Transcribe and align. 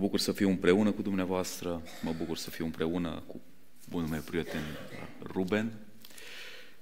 bucur 0.00 0.18
să 0.18 0.32
fiu 0.32 0.48
împreună 0.48 0.90
cu 0.90 1.02
dumneavoastră, 1.02 1.82
mă 2.02 2.12
bucur 2.18 2.36
să 2.36 2.50
fiu 2.50 2.64
împreună 2.64 3.22
cu 3.26 3.40
bunul 3.88 4.08
meu 4.08 4.20
prieten 4.20 4.62
Ruben, 5.22 5.72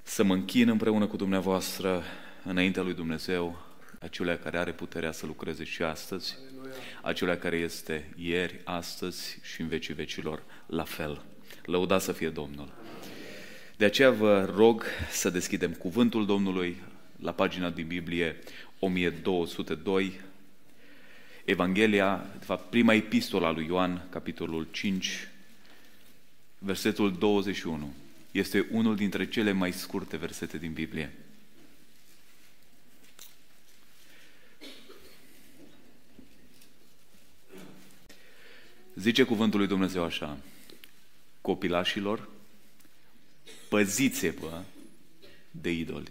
să 0.03 0.23
mă 0.23 0.35
închin 0.35 0.69
împreună 0.69 1.07
cu 1.07 1.17
dumneavoastră 1.17 2.03
înaintea 2.45 2.83
lui 2.83 2.95
Dumnezeu, 2.95 3.59
acelea 4.01 4.39
care 4.39 4.59
are 4.59 4.73
puterea 4.73 5.13
să 5.13 5.27
lucreze 5.27 5.65
și 5.65 5.83
astăzi, 5.83 6.37
acelea 7.03 7.39
care 7.39 7.57
este 7.57 8.13
ieri, 8.17 8.61
astăzi 8.65 9.39
și 9.43 9.61
în 9.61 9.69
vecii 9.69 9.95
vecilor 9.95 10.43
la 10.67 10.85
fel. 10.85 11.23
Lăuda 11.65 11.99
să 11.99 12.13
fie 12.13 12.29
Domnul. 12.29 12.73
De 13.77 13.85
aceea 13.85 14.11
vă 14.11 14.53
rog 14.55 14.85
să 15.11 15.31
deschidem 15.31 15.73
cuvântul 15.73 16.27
Domnului 16.27 16.83
la 17.21 17.33
pagina 17.33 17.71
din 17.71 17.87
Biblie 17.87 18.37
1202, 18.79 20.21
Evanghelia, 21.49 22.27
de 22.39 22.45
fapt 22.45 22.71
prima 22.71 22.93
epistola 22.93 23.51
lui 23.51 23.67
Ioan, 23.67 24.07
capitolul 24.11 24.69
5, 24.71 25.29
versetul 26.59 27.19
21. 27.19 27.95
Este 28.31 28.67
unul 28.71 28.97
dintre 28.97 29.29
cele 29.29 29.53
mai 29.53 29.73
scurte 29.73 30.17
versete 30.17 30.59
din 30.59 30.73
Biblie. 30.73 31.13
Zice 38.95 39.23
cuvântul 39.23 39.59
lui 39.59 39.69
Dumnezeu 39.69 40.05
așa, 40.05 40.39
copilașilor, 41.41 42.29
păziți-vă 43.69 44.63
de 45.51 45.71
idoli. 45.71 46.11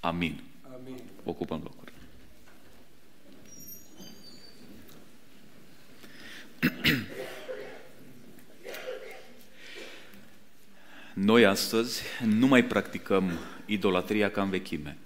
Amin. 0.00 0.42
Amin. 0.62 1.00
Ocupăm 1.24 1.60
locuri. 1.62 1.85
Noi 11.14 11.44
astăzi 11.44 12.02
nu 12.24 12.46
mai 12.46 12.64
practicăm 12.64 13.30
idolatria 13.66 14.30
ca 14.30 14.42
în 14.42 14.50
vechime. 14.50 14.96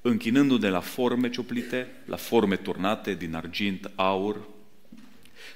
Închinându-ne 0.00 0.68
la 0.68 0.80
forme 0.80 1.30
cioplite, 1.30 1.86
la 2.04 2.16
forme 2.16 2.56
turnate 2.56 3.14
din 3.14 3.34
argint, 3.34 3.90
aur, 3.94 4.48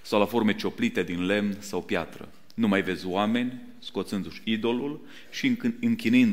sau 0.02 0.18
la 0.18 0.26
forme 0.26 0.54
cioplite 0.54 1.02
din 1.02 1.26
lemn 1.26 1.56
sau 1.58 1.82
piatră. 1.82 2.28
Nu 2.54 2.68
mai 2.68 2.82
vezi 2.82 3.06
oameni 3.06 3.60
scoțându-și 3.78 4.40
idolul 4.44 5.00
și 5.30 5.58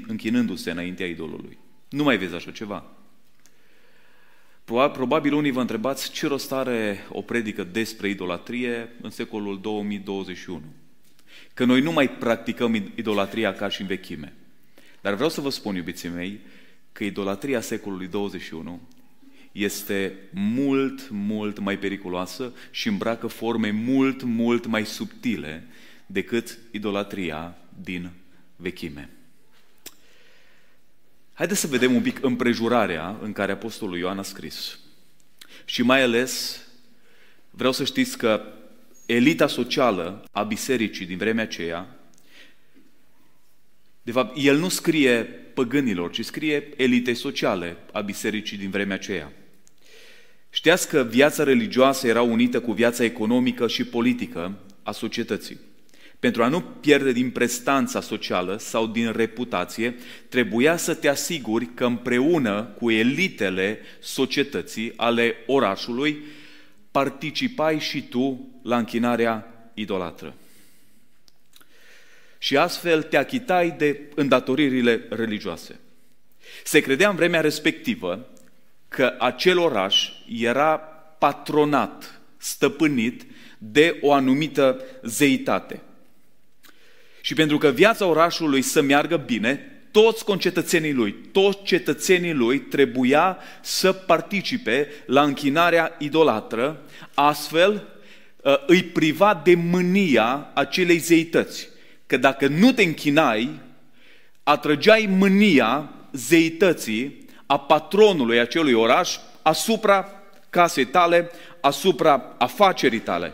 închinându-se 0.08 0.72
înaintea 0.72 1.05
idolului. 1.05 1.58
Nu 1.89 2.03
mai 2.03 2.17
vezi 2.17 2.36
așa 2.36 2.52
ceva. 2.52 2.98
Probabil 4.70 5.34
unii 5.34 5.52
vă 5.52 5.59
întrebați 5.59 6.12
ce 6.12 6.28
rost 6.28 6.52
are 6.52 7.06
o 7.12 7.22
predică 7.22 7.64
despre 7.64 8.09
idolatrie 8.09 8.89
în 9.02 9.09
secolul 9.09 9.61
2021. 9.61 10.61
Că 11.53 11.66
noi 11.66 11.81
nu 11.81 11.92
mai 11.92 12.09
practicăm 12.09 12.92
idolatria 12.95 13.53
ca 13.53 13.70
și 13.70 13.81
în 13.81 13.88
vechime. 13.88 14.34
Dar 15.02 15.14
vreau 15.14 15.30
să 15.30 15.42
vă 15.42 15.50
spun, 15.50 15.76
iubiții 15.76 16.09
mei, 16.09 16.39
că 16.92 17.03
idolatria 17.03 17.61
secolului 17.61 18.08
21 18.08 18.81
este 19.52 20.14
mult, 20.34 21.09
mult 21.09 21.59
mai 21.59 21.78
periculoasă 21.78 22.54
și 22.72 22.88
îmbracă 22.88 23.28
forme 23.28 23.72
mult, 23.72 24.23
mult 24.23 24.66
mai 24.66 24.86
subtile 24.86 25.67
decât 26.06 26.58
idolatria 26.72 27.58
din 27.83 28.09
vechime. 28.56 29.09
Haideți 31.40 31.59
să 31.59 31.68
vedem 31.68 31.95
un 31.95 32.02
pic 32.02 32.23
împrejurarea 32.23 33.18
în 33.22 33.32
care 33.32 33.52
Apostolul 33.52 33.98
Ioan 33.98 34.20
a 34.20 34.22
scris. 34.22 34.80
Și 35.66 35.82
mai 35.82 36.02
ales 36.02 36.62
vreau 37.50 37.72
să 37.72 37.84
știți 37.84 38.18
că 38.18 38.42
elita 39.06 39.48
socială 39.48 40.23
a 40.32 40.44
bisericii 40.44 41.06
din 41.06 41.17
vremea 41.17 41.44
aceea, 41.44 41.88
de 44.02 44.12
fapt, 44.12 44.38
el 44.42 44.58
nu 44.58 44.70
scrie 44.70 45.23
păgânilor, 45.54 46.11
ci 46.11 46.26
scrie 46.26 46.73
elitei 46.78 47.16
sociale 47.16 47.78
a 47.92 48.02
bisericii 48.02 48.58
din 48.58 48.70
vremea 48.70 48.95
aceea. 48.95 49.32
Știați 50.49 50.89
că 50.89 51.04
viața 51.04 51.44
religioasă 51.44 52.08
era 52.08 52.22
unită 52.22 52.61
cu 52.61 52.72
viața 52.72 53.04
economică 53.04 53.67
și 53.67 53.83
politică 53.83 54.60
a 54.83 54.92
societății. 54.92 55.60
Pentru 56.19 56.43
a 56.43 56.47
nu 56.47 56.61
pierde 56.61 57.11
din 57.11 57.30
prestanța 57.30 58.02
socială 58.02 58.57
sau 58.57 58.87
din 58.87 59.11
reputație, 59.11 59.95
trebuia 60.30 60.77
să 60.77 60.93
te 60.93 61.07
asiguri 61.07 61.65
că 61.65 61.85
împreună 61.85 62.63
cu 62.63 62.91
elitele 62.91 63.80
societății 63.99 64.93
ale 64.95 65.35
orașului 65.47 66.23
participai 66.91 67.80
și 67.80 68.02
tu 68.02 68.49
la 68.63 68.77
închinarea 68.77 69.53
idolatră. 69.73 70.33
Și 72.37 72.57
astfel 72.57 73.03
te 73.03 73.17
achitai 73.17 73.71
de 73.77 74.01
îndatoririle 74.15 75.05
religioase. 75.09 75.80
Se 76.63 76.80
credea 76.80 77.09
în 77.09 77.15
vremea 77.15 77.41
respectivă 77.41 78.27
că 78.87 79.15
acel 79.19 79.57
oraș 79.57 80.09
era 80.39 80.77
patronat, 81.19 82.21
stăpânit 82.37 83.25
de 83.57 83.97
o 84.01 84.13
anumită 84.13 84.83
zeitate. 85.03 85.81
Și 87.30 87.36
pentru 87.36 87.58
că 87.58 87.70
viața 87.70 88.06
orașului 88.06 88.62
să 88.62 88.82
meargă 88.82 89.17
bine, 89.17 89.82
toți 89.92 90.26
concetățenii 90.26 90.94
lui, 90.94 91.16
toți 91.32 91.64
cetățenii 91.64 92.34
lui 92.34 92.60
trebuia 92.60 93.38
să 93.62 93.92
participe 93.92 94.88
la 95.06 95.23
închinarea 95.23 95.95
idolatră, 96.00 96.82
astfel 97.14 97.88
ă, 98.45 98.64
îi 98.67 98.84
priva 98.84 99.42
de 99.44 99.56
mânia 99.56 100.50
acelei 100.54 100.98
zeități. 100.98 101.67
Că 102.08 102.17
dacă 102.17 102.48
nu 102.48 102.72
te 102.72 102.84
închinai, 102.84 103.60
atrăgeai 104.44 105.10
mânia 105.17 105.90
zeității 106.11 107.26
a 107.46 107.60
patronului 107.60 108.40
acelui 108.40 108.73
oraș 108.73 109.16
asupra 109.42 110.11
casei 110.50 110.86
tale, 110.86 111.30
asupra 111.61 112.36
afacerii 112.38 113.00
tale. 113.00 113.34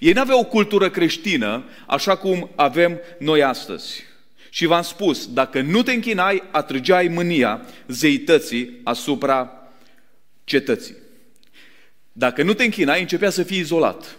Ei 0.00 0.12
nu 0.12 0.20
aveau 0.20 0.38
o 0.40 0.44
cultură 0.44 0.90
creștină 0.90 1.64
așa 1.86 2.16
cum 2.16 2.50
avem 2.54 3.00
noi 3.18 3.42
astăzi. 3.42 4.04
Și 4.50 4.66
v-am 4.66 4.82
spus, 4.82 5.32
dacă 5.32 5.60
nu 5.60 5.82
te 5.82 5.92
închinai, 5.92 6.42
atrăgeai 6.50 7.08
mânia 7.08 7.60
zeității 7.86 8.80
asupra 8.84 9.52
cetății. 10.44 10.96
Dacă 12.12 12.42
nu 12.42 12.54
te 12.54 12.64
închinai, 12.64 13.00
începea 13.00 13.30
să 13.30 13.42
fii 13.42 13.58
izolat. 13.58 14.16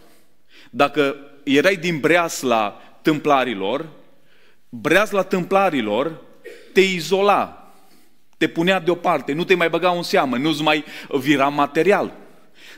Dacă 0.69 1.15
erai 1.43 1.75
din 1.75 1.99
breasla 1.99 2.81
tâmplarilor, 3.01 3.89
breasla 4.69 5.23
tâmplarilor 5.23 6.21
te 6.73 6.81
izola, 6.81 7.73
te 8.37 8.47
punea 8.47 8.79
deoparte, 8.79 9.33
nu 9.33 9.43
te 9.43 9.55
mai 9.55 9.69
băga 9.69 9.89
în 9.89 10.03
seamă, 10.03 10.37
nu-ți 10.37 10.61
mai 10.61 10.83
vira 11.09 11.47
material. 11.47 12.13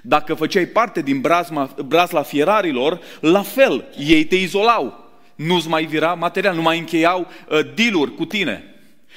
Dacă 0.01 0.33
făceai 0.33 0.65
parte 0.65 1.01
din 1.01 1.21
brazma, 1.21 1.75
brazla 1.85 2.21
fierarilor, 2.21 3.01
la 3.19 3.41
fel, 3.41 3.85
ei 3.97 4.23
te 4.23 4.35
izolau. 4.35 5.09
Nu-ți 5.35 5.67
mai 5.67 5.85
vira 5.85 6.13
material, 6.13 6.55
nu 6.55 6.61
mai 6.61 6.77
încheiau 6.77 7.27
uh, 7.49 7.59
dealuri 7.75 8.15
cu 8.15 8.25
tine. 8.25 8.63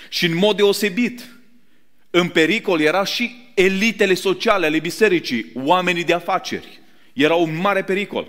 Și 0.09 0.27
în 0.27 0.37
mod 0.37 0.57
deosebit, 0.57 1.29
în 2.11 2.29
pericol 2.29 2.81
era 2.81 3.05
și 3.05 3.51
elitele 3.55 4.15
sociale 4.15 4.67
ale 4.67 4.79
bisericii, 4.79 5.51
oamenii 5.55 6.05
de 6.05 6.13
afaceri. 6.13 6.81
Era 7.13 7.35
un 7.35 7.57
mare 7.61 7.83
pericol. 7.83 8.29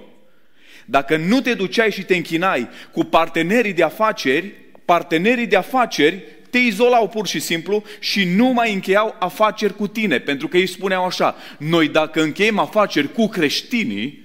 Dacă 0.86 1.18
nu 1.18 1.42
te 1.42 1.54
duceai 1.54 1.92
și 1.92 2.04
te 2.04 2.16
închinai 2.16 2.70
cu 2.92 3.04
partenerii 3.04 3.74
de 3.74 3.84
afaceri, 3.84 4.54
partenerii 4.86 5.48
de 5.48 5.56
afaceri 5.56 6.24
te 6.56 6.62
izolau 6.62 7.08
pur 7.08 7.28
și 7.28 7.40
simplu 7.40 7.84
și 8.00 8.24
nu 8.24 8.48
mai 8.48 8.74
încheiau 8.74 9.16
afaceri 9.20 9.76
cu 9.76 9.88
tine, 9.88 10.20
pentru 10.20 10.48
că 10.48 10.58
ei 10.58 10.68
spuneau 10.68 11.06
așa, 11.06 11.36
noi 11.58 11.88
dacă 11.88 12.22
încheiem 12.22 12.60
afaceri 12.60 13.14
cu 13.14 13.28
creștinii, 13.28 14.24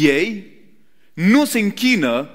ei 0.00 0.44
nu 1.12 1.44
se 1.44 1.58
închină 1.58 2.28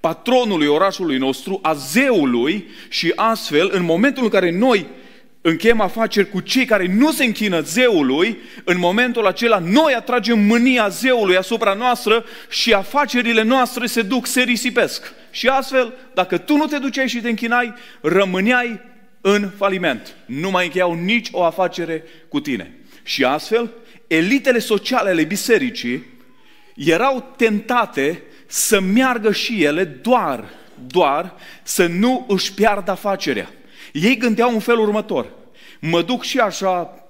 patronului 0.00 0.66
orașului 0.66 1.18
nostru, 1.18 1.58
a 1.62 1.72
zeului 1.72 2.68
și 2.88 3.12
astfel, 3.16 3.70
în 3.72 3.84
momentul 3.84 4.22
în 4.22 4.28
care 4.28 4.50
noi 4.50 4.86
încheiem 5.40 5.80
afaceri 5.80 6.30
cu 6.30 6.40
cei 6.40 6.64
care 6.64 6.86
nu 6.86 7.12
se 7.12 7.24
închină 7.24 7.60
zeului, 7.60 8.38
în 8.64 8.78
momentul 8.78 9.26
acela 9.26 9.58
noi 9.58 9.94
atragem 9.94 10.38
mânia 10.38 10.88
zeului 10.88 11.36
asupra 11.36 11.72
noastră 11.74 12.24
și 12.48 12.72
afacerile 12.72 13.42
noastre 13.42 13.86
se 13.86 14.02
duc, 14.02 14.26
se 14.26 14.42
risipesc. 14.42 15.12
Și 15.32 15.48
astfel, 15.48 15.94
dacă 16.14 16.38
tu 16.38 16.56
nu 16.56 16.66
te 16.66 16.78
duceai 16.78 17.08
și 17.08 17.20
te 17.20 17.28
închinai, 17.28 17.74
rămâneai 18.00 18.80
în 19.20 19.50
faliment. 19.56 20.16
Nu 20.26 20.50
mai 20.50 20.64
încheiau 20.64 20.94
nici 20.94 21.28
o 21.32 21.42
afacere 21.42 22.04
cu 22.28 22.40
tine. 22.40 22.74
Și 23.02 23.24
astfel, 23.24 23.70
elitele 24.06 24.58
sociale 24.58 25.10
ale 25.10 25.24
bisericii 25.24 26.06
erau 26.74 27.32
tentate 27.36 28.22
să 28.46 28.80
meargă 28.80 29.32
și 29.32 29.64
ele 29.64 29.84
doar, 29.84 30.44
doar 30.86 31.34
să 31.62 31.86
nu 31.86 32.24
își 32.28 32.54
piardă 32.54 32.90
afacerea. 32.90 33.50
Ei 33.92 34.16
gândeau 34.16 34.50
în 34.50 34.60
felul 34.60 34.82
următor. 34.86 35.30
Mă 35.80 36.02
duc 36.02 36.22
și 36.22 36.38
așa, 36.38 37.04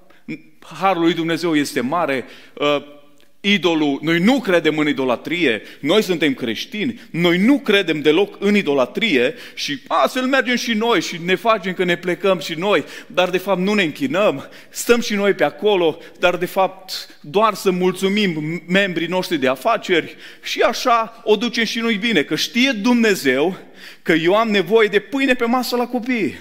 harul 0.81 1.03
lui 1.03 1.15
Dumnezeu 1.15 1.55
este 1.55 1.81
mare, 1.81 2.25
ă, 2.61 2.83
idolul, 3.45 3.99
noi 4.03 4.19
nu 4.19 4.41
credem 4.41 4.79
în 4.79 4.89
idolatrie, 4.89 5.63
noi 5.81 6.03
suntem 6.03 6.35
creștini, 6.35 7.01
noi 7.11 7.39
nu 7.39 7.59
credem 7.59 8.01
deloc 8.01 8.37
în 8.39 8.57
idolatrie 8.57 9.35
și 9.55 9.81
astfel 9.87 10.27
mergem 10.27 10.57
și 10.57 10.73
noi 10.73 11.01
și 11.01 11.21
ne 11.25 11.35
facem 11.35 11.73
că 11.73 11.85
ne 11.85 11.97
plecăm 11.97 12.39
și 12.39 12.55
noi, 12.55 12.85
dar 13.07 13.31
de 13.31 13.39
fapt 13.39 13.61
nu 13.61 13.75
ne 13.75 13.83
închinăm, 13.83 14.49
stăm 14.71 15.01
și 15.01 15.15
noi 15.15 15.33
pe 15.33 15.45
acolo, 15.45 15.99
dar 16.19 16.37
de 16.37 16.47
fapt 16.47 17.09
doar 17.21 17.55
să 17.55 17.71
mulțumim 17.71 18.63
membrii 18.67 19.07
noștri 19.07 19.39
de 19.39 19.49
afaceri 19.49 20.17
și 20.43 20.61
așa 20.61 21.23
o 21.25 21.37
ducem 21.37 21.65
și 21.65 21.79
noi 21.79 21.95
bine, 21.95 22.23
că 22.23 22.37
știe 22.37 22.71
Dumnezeu 22.71 23.57
că 24.03 24.13
eu 24.13 24.35
am 24.35 24.51
nevoie 24.51 24.89
de 24.89 24.99
pâine 24.99 25.35
pe 25.35 25.45
masă 25.45 25.77
la 25.77 25.87
copii. 25.87 26.39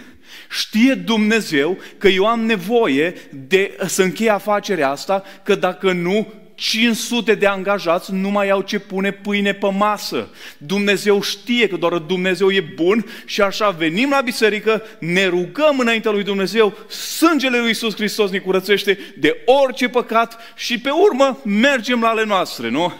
Știe 0.50 0.94
Dumnezeu 0.94 1.78
că 1.98 2.08
eu 2.08 2.26
am 2.26 2.46
nevoie 2.46 3.14
de 3.48 3.78
să 3.86 4.04
închei 4.04 4.30
afacerea 4.30 4.90
asta, 4.90 5.24
că 5.44 5.56
dacă 5.56 5.92
nu, 5.92 6.34
500 6.62 7.36
de 7.36 7.46
angajați 7.46 8.14
nu 8.14 8.30
mai 8.30 8.50
au 8.50 8.62
ce 8.62 8.80
pune 8.80 9.12
pâine 9.12 9.54
pe 9.54 9.72
masă. 9.72 10.30
Dumnezeu 10.58 11.22
știe 11.22 11.68
că 11.68 11.76
doar 11.76 11.98
Dumnezeu 11.98 12.52
e 12.52 12.62
bun 12.76 13.06
și 13.26 13.42
așa 13.42 13.70
venim 13.70 14.10
la 14.10 14.22
biserică, 14.22 14.84
ne 15.00 15.26
rugăm 15.26 15.80
înaintea 15.80 16.12
lui 16.12 16.24
Dumnezeu, 16.24 16.78
sângele 16.90 17.58
lui 17.58 17.68
Iisus 17.68 17.96
Hristos 17.96 18.30
ne 18.30 18.38
curățește 18.38 19.00
de 19.18 19.44
orice 19.46 19.90
păcat 19.90 20.54
și 20.56 20.80
pe 20.80 20.90
urmă 20.90 21.40
mergem 21.44 22.02
la 22.02 22.08
ale 22.08 22.26
noastre, 22.26 22.70
nu? 22.70 22.94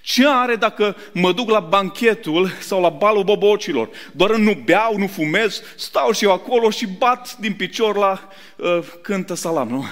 Ce 0.00 0.28
are 0.28 0.54
dacă 0.54 0.96
mă 1.12 1.32
duc 1.32 1.50
la 1.50 1.60
banchetul 1.60 2.50
sau 2.60 2.80
la 2.80 2.88
balul 2.88 3.24
bobocilor? 3.24 3.88
Doar 4.12 4.36
nu 4.36 4.62
beau, 4.64 4.96
nu 4.96 5.06
fumez, 5.06 5.62
stau 5.76 6.12
și 6.12 6.24
eu 6.24 6.32
acolo 6.32 6.70
și 6.70 6.86
bat 6.86 7.36
din 7.36 7.52
picior 7.52 7.96
la 7.96 8.28
uh, 8.56 8.78
cântă 9.02 9.34
salam, 9.34 9.68
nu? 9.68 9.84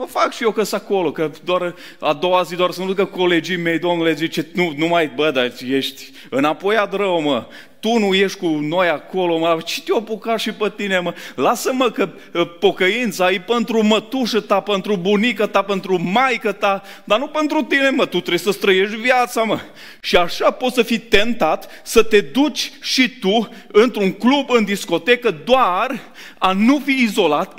Mă 0.00 0.06
fac 0.06 0.32
și 0.32 0.42
eu 0.42 0.50
că 0.50 0.62
acolo, 0.70 1.12
că 1.12 1.30
doar 1.44 1.74
a 1.98 2.12
doua 2.12 2.42
zi 2.42 2.56
doar 2.56 2.70
să 2.70 2.80
nu 2.80 2.86
ducă 2.86 3.04
colegii 3.04 3.56
mei, 3.56 3.78
domnule, 3.78 4.12
zice, 4.12 4.46
nu, 4.52 4.72
nu 4.76 4.86
mai, 4.86 5.12
bă, 5.14 5.30
dar 5.30 5.52
ești 5.68 6.12
înapoi 6.30 6.76
a 6.76 6.86
drău, 6.86 7.20
mă 7.20 7.46
tu 7.80 7.98
nu 7.98 8.14
ești 8.14 8.38
cu 8.38 8.46
noi 8.46 8.88
acolo, 8.88 9.38
mă, 9.38 9.58
ce 9.64 9.82
te-o 9.82 9.96
apucat 9.96 10.38
și 10.38 10.52
pe 10.52 10.72
tine, 10.76 10.98
mă? 10.98 11.14
Lasă-mă 11.34 11.90
că 11.90 12.08
ă, 12.34 12.44
pocăința 12.44 13.30
e 13.30 13.40
pentru 13.40 13.82
mătușă 13.82 14.40
ta, 14.40 14.60
pentru 14.60 14.96
bunică 14.96 15.46
ta, 15.46 15.62
pentru 15.62 16.02
maică 16.02 16.52
ta, 16.52 16.82
dar 17.04 17.18
nu 17.18 17.26
pentru 17.26 17.62
tine, 17.62 17.90
mă, 17.90 18.04
tu 18.04 18.18
trebuie 18.18 18.38
să 18.38 18.50
străiești 18.50 18.96
viața, 18.96 19.42
mă. 19.42 19.60
Și 20.00 20.16
așa 20.16 20.50
poți 20.50 20.74
să 20.74 20.82
fii 20.82 20.98
tentat 20.98 21.80
să 21.82 22.02
te 22.02 22.20
duci 22.20 22.72
și 22.80 23.08
tu 23.08 23.48
într-un 23.72 24.12
club, 24.12 24.50
în 24.50 24.64
discotecă, 24.64 25.30
doar 25.44 26.00
a 26.38 26.52
nu 26.52 26.82
fi 26.84 27.02
izolat, 27.02 27.54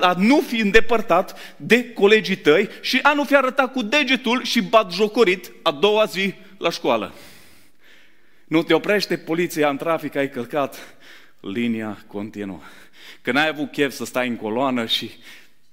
a 0.00 0.14
nu 0.18 0.42
fi 0.46 0.60
îndepărtat 0.60 1.54
de 1.56 1.92
colegii 1.92 2.36
tăi 2.36 2.68
și 2.80 2.98
a 3.02 3.12
nu 3.12 3.24
fi 3.24 3.36
arătat 3.36 3.72
cu 3.72 3.82
degetul 3.82 4.44
și 4.44 4.62
bat 4.62 4.92
jocorit 4.92 5.52
a 5.62 5.70
doua 5.70 6.04
zi 6.04 6.34
la 6.58 6.70
școală. 6.70 7.12
Nu 8.52 8.62
te 8.62 8.74
oprește 8.74 9.16
poliția 9.16 9.68
în 9.68 9.76
trafic, 9.76 10.14
ai 10.14 10.30
călcat 10.30 10.96
linia 11.40 12.04
continuă. 12.06 12.60
Că 13.22 13.32
n-ai 13.32 13.48
avut 13.48 13.70
chef 13.70 13.92
să 13.92 14.04
stai 14.04 14.28
în 14.28 14.36
coloană 14.36 14.86
și 14.86 15.10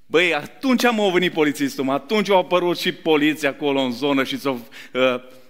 Băi, 0.05 0.33
atunci 0.33 0.83
am 0.83 1.11
venit 1.11 1.33
polițistul, 1.33 1.83
mă, 1.83 1.93
atunci 1.93 2.29
au 2.29 2.39
apărut 2.39 2.77
și 2.77 2.91
poliția 2.91 3.49
acolo 3.49 3.79
în 3.79 3.91
zonă 3.91 4.23
și 4.23 4.39
s-au 4.39 4.67
uh, 4.93 5.01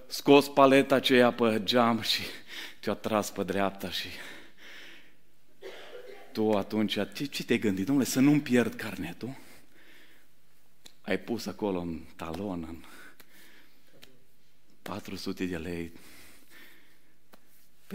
scos 0.07 0.47
paleta 0.47 0.95
aceea 0.95 1.31
pe 1.31 1.61
geam 1.63 2.01
și 2.01 2.21
te-a 2.79 2.93
tras 2.93 3.31
pe 3.31 3.43
dreapta 3.43 3.89
și 3.89 4.07
tu 6.31 6.51
atunci, 6.51 6.93
ce, 7.13 7.25
ce 7.25 7.43
te-ai 7.43 7.59
gândit, 7.59 7.85
domnule, 7.85 8.07
să 8.07 8.19
nu-mi 8.19 8.41
pierd 8.41 8.73
carnetul? 8.73 9.37
Ai 11.01 11.19
pus 11.19 11.45
acolo 11.45 11.79
în 11.79 11.99
talon, 12.15 12.65
în 12.69 12.83
400 14.81 15.45
de 15.45 15.57
lei, 15.57 15.91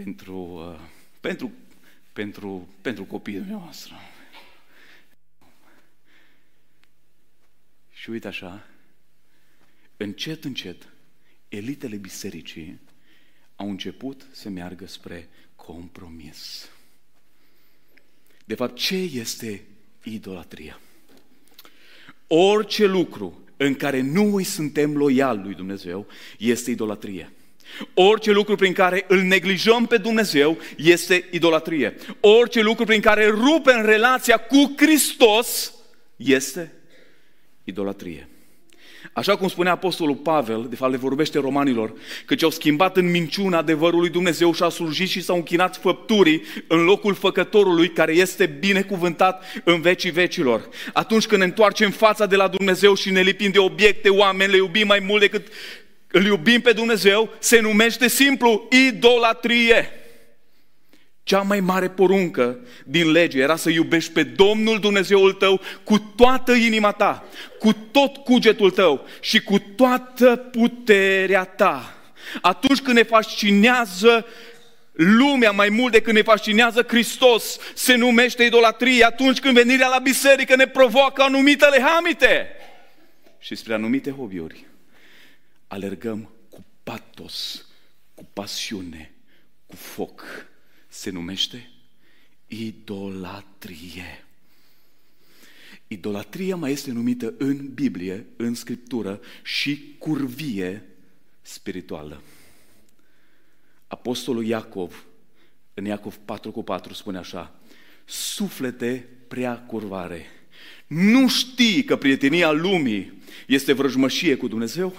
pentru, 0.03 0.35
uh, 0.35 0.79
pentru, 1.19 1.51
pentru, 2.13 2.69
pentru 2.81 3.03
copiii 3.03 3.45
noastre. 3.49 3.93
Și 7.91 8.09
uite 8.09 8.27
așa, 8.27 8.67
încet, 9.97 10.43
încet, 10.43 10.87
elitele 11.49 11.95
bisericii 11.95 12.79
au 13.55 13.69
început 13.69 14.27
să 14.31 14.49
meargă 14.49 14.87
spre 14.87 15.29
compromis. 15.55 16.69
De 18.45 18.55
fapt, 18.55 18.75
ce 18.75 18.95
este 18.95 19.65
idolatria? 20.03 20.79
Orice 22.27 22.85
lucru 22.85 23.43
în 23.57 23.75
care 23.75 24.01
nu 24.01 24.35
îi 24.35 24.43
suntem 24.43 24.97
loiali 24.97 25.41
lui 25.41 25.55
Dumnezeu 25.55 26.07
este 26.37 26.71
idolatrie. 26.71 27.31
Orice 27.93 28.31
lucru 28.31 28.55
prin 28.55 28.73
care 28.73 29.05
îl 29.07 29.21
neglijăm 29.21 29.85
pe 29.85 29.97
Dumnezeu 29.97 30.57
este 30.77 31.27
idolatrie. 31.31 31.95
Orice 32.19 32.61
lucru 32.61 32.85
prin 32.85 33.01
care 33.01 33.27
rupem 33.27 33.85
relația 33.85 34.37
cu 34.37 34.73
Hristos 34.77 35.73
este 36.15 36.73
idolatrie. 37.63 38.29
Așa 39.13 39.35
cum 39.35 39.47
spunea 39.47 39.71
Apostolul 39.71 40.15
Pavel, 40.15 40.65
de 40.69 40.75
fapt 40.75 40.91
le 40.91 40.97
vorbește 40.97 41.39
romanilor, 41.39 41.93
că 42.25 42.35
ce-au 42.35 42.49
schimbat 42.49 42.97
în 42.97 43.11
minciuna 43.11 43.57
adevărului 43.57 44.09
Dumnezeu 44.09 44.53
și-au 44.53 44.69
slujit 44.69 45.09
și 45.09 45.21
s-au 45.21 45.35
închinat 45.35 45.77
făpturii 45.77 46.43
în 46.67 46.83
locul 46.83 47.13
făcătorului 47.13 47.89
care 47.89 48.13
este 48.13 48.45
binecuvântat 48.45 49.43
în 49.63 49.81
vecii 49.81 50.11
vecilor. 50.11 50.69
Atunci 50.93 51.25
când 51.25 51.39
ne 51.39 51.47
întoarcem 51.47 51.91
fața 51.91 52.25
de 52.25 52.35
la 52.35 52.47
Dumnezeu 52.47 52.93
și 52.95 53.11
ne 53.11 53.21
lipim 53.21 53.51
de 53.51 53.59
obiecte, 53.59 54.09
oameni, 54.09 54.51
le 54.51 54.57
iubim 54.57 54.87
mai 54.87 54.99
mult 54.99 55.21
decât 55.21 55.47
îl 56.15 56.25
iubim 56.25 56.61
pe 56.61 56.71
Dumnezeu, 56.71 57.29
se 57.39 57.59
numește 57.59 58.07
simplu 58.07 58.67
idolatrie. 58.87 59.89
Cea 61.23 61.41
mai 61.41 61.59
mare 61.59 61.89
poruncă 61.89 62.59
din 62.85 63.11
lege 63.11 63.39
era 63.39 63.55
să 63.55 63.69
iubești 63.69 64.11
pe 64.11 64.23
Domnul 64.23 64.79
Dumnezeul 64.79 65.33
tău 65.33 65.61
cu 65.83 65.97
toată 66.15 66.53
inima 66.53 66.91
ta, 66.91 67.25
cu 67.59 67.73
tot 67.91 68.17
cugetul 68.17 68.71
tău 68.71 69.07
și 69.21 69.41
cu 69.41 69.59
toată 69.59 70.35
puterea 70.35 71.43
ta. 71.43 71.97
Atunci 72.41 72.79
când 72.79 72.97
ne 72.97 73.03
fascinează 73.03 74.25
lumea 74.91 75.51
mai 75.51 75.69
mult 75.69 75.91
decât 75.91 76.13
ne 76.13 76.21
fascinează 76.21 76.85
Hristos, 76.87 77.57
se 77.73 77.95
numește 77.95 78.43
idolatrie. 78.43 79.05
Atunci 79.05 79.39
când 79.39 79.53
venirea 79.53 79.87
la 79.87 79.99
biserică 79.99 80.55
ne 80.55 80.67
provoacă 80.67 81.21
anumite 81.21 81.65
lehamite 81.65 82.47
și 83.39 83.55
spre 83.55 83.73
anumite 83.73 84.11
hobby-uri 84.11 84.65
alergăm 85.67 86.29
cu 86.49 86.65
patos, 86.83 87.65
cu 88.13 88.25
pasiune, 88.33 89.13
cu 89.65 89.75
foc. 89.75 90.23
Se 90.87 91.09
numește 91.09 91.69
idolatrie. 92.47 94.25
Idolatria 95.87 96.55
mai 96.55 96.71
este 96.71 96.91
numită 96.91 97.33
în 97.37 97.73
Biblie, 97.73 98.25
în 98.35 98.53
Scriptură, 98.53 99.21
și 99.43 99.95
curvie 99.97 100.83
spirituală. 101.41 102.21
Apostolul 103.87 104.45
Iacov, 104.45 105.05
în 105.73 105.85
Iacov 105.85 106.15
4 106.25 106.51
cu 106.51 106.63
4, 106.63 106.93
spune 106.93 107.17
așa, 107.17 107.59
suflete 108.05 109.07
prea 109.27 109.59
curvare, 109.59 110.25
nu 110.87 111.27
știi 111.27 111.83
că 111.83 111.95
prietenia 111.95 112.51
lumii 112.51 113.13
este 113.47 113.73
vrăjmășie 113.73 114.35
cu 114.35 114.47
Dumnezeu? 114.47 114.95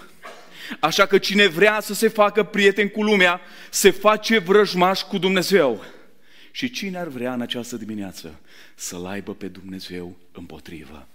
Așa 0.80 1.06
că 1.06 1.18
cine 1.18 1.46
vrea 1.46 1.80
să 1.80 1.94
se 1.94 2.08
facă 2.08 2.42
prieten 2.42 2.88
cu 2.88 3.02
lumea, 3.02 3.40
se 3.70 3.90
face 3.90 4.38
vrăjmaș 4.38 5.00
cu 5.00 5.18
Dumnezeu. 5.18 5.84
Și 6.50 6.70
cine 6.70 6.98
ar 6.98 7.08
vrea 7.08 7.32
în 7.32 7.40
această 7.40 7.76
dimineață 7.76 8.40
să-L 8.74 9.06
aibă 9.06 9.34
pe 9.34 9.48
Dumnezeu 9.48 10.16
împotrivă? 10.32 11.06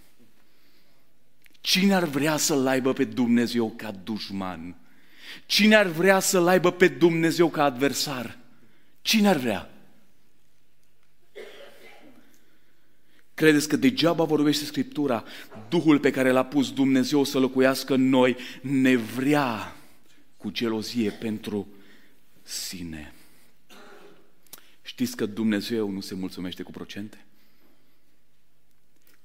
Cine 1.61 1.93
ar 1.93 2.03
vrea 2.03 2.37
să-L 2.37 2.67
aibă 2.67 2.93
pe 2.93 3.03
Dumnezeu 3.03 3.73
ca 3.77 3.91
dușman? 4.03 4.75
Cine 5.45 5.75
ar 5.75 5.87
vrea 5.87 6.19
să-L 6.19 6.47
aibă 6.47 6.71
pe 6.71 6.87
Dumnezeu 6.87 7.49
ca 7.49 7.63
adversar? 7.63 8.37
Cine 9.01 9.27
ar 9.27 9.37
vrea? 9.37 9.69
Credeți 13.41 13.67
că 13.67 13.75
degeaba 13.75 14.23
vorbește 14.23 14.65
Scriptura? 14.65 15.23
Duhul 15.69 15.99
pe 15.99 16.11
care 16.11 16.31
l-a 16.31 16.45
pus 16.45 16.73
Dumnezeu 16.73 17.23
să 17.23 17.39
locuiască 17.39 17.93
în 17.93 18.09
noi 18.09 18.37
ne 18.61 18.95
vrea 18.95 19.75
cu 20.37 20.49
gelozie 20.49 21.11
pentru 21.11 21.67
sine. 22.43 23.13
Știți 24.81 25.15
că 25.15 25.25
Dumnezeu 25.25 25.89
nu 25.89 25.99
se 25.99 26.15
mulțumește 26.15 26.63
cu 26.63 26.71
procente? 26.71 27.25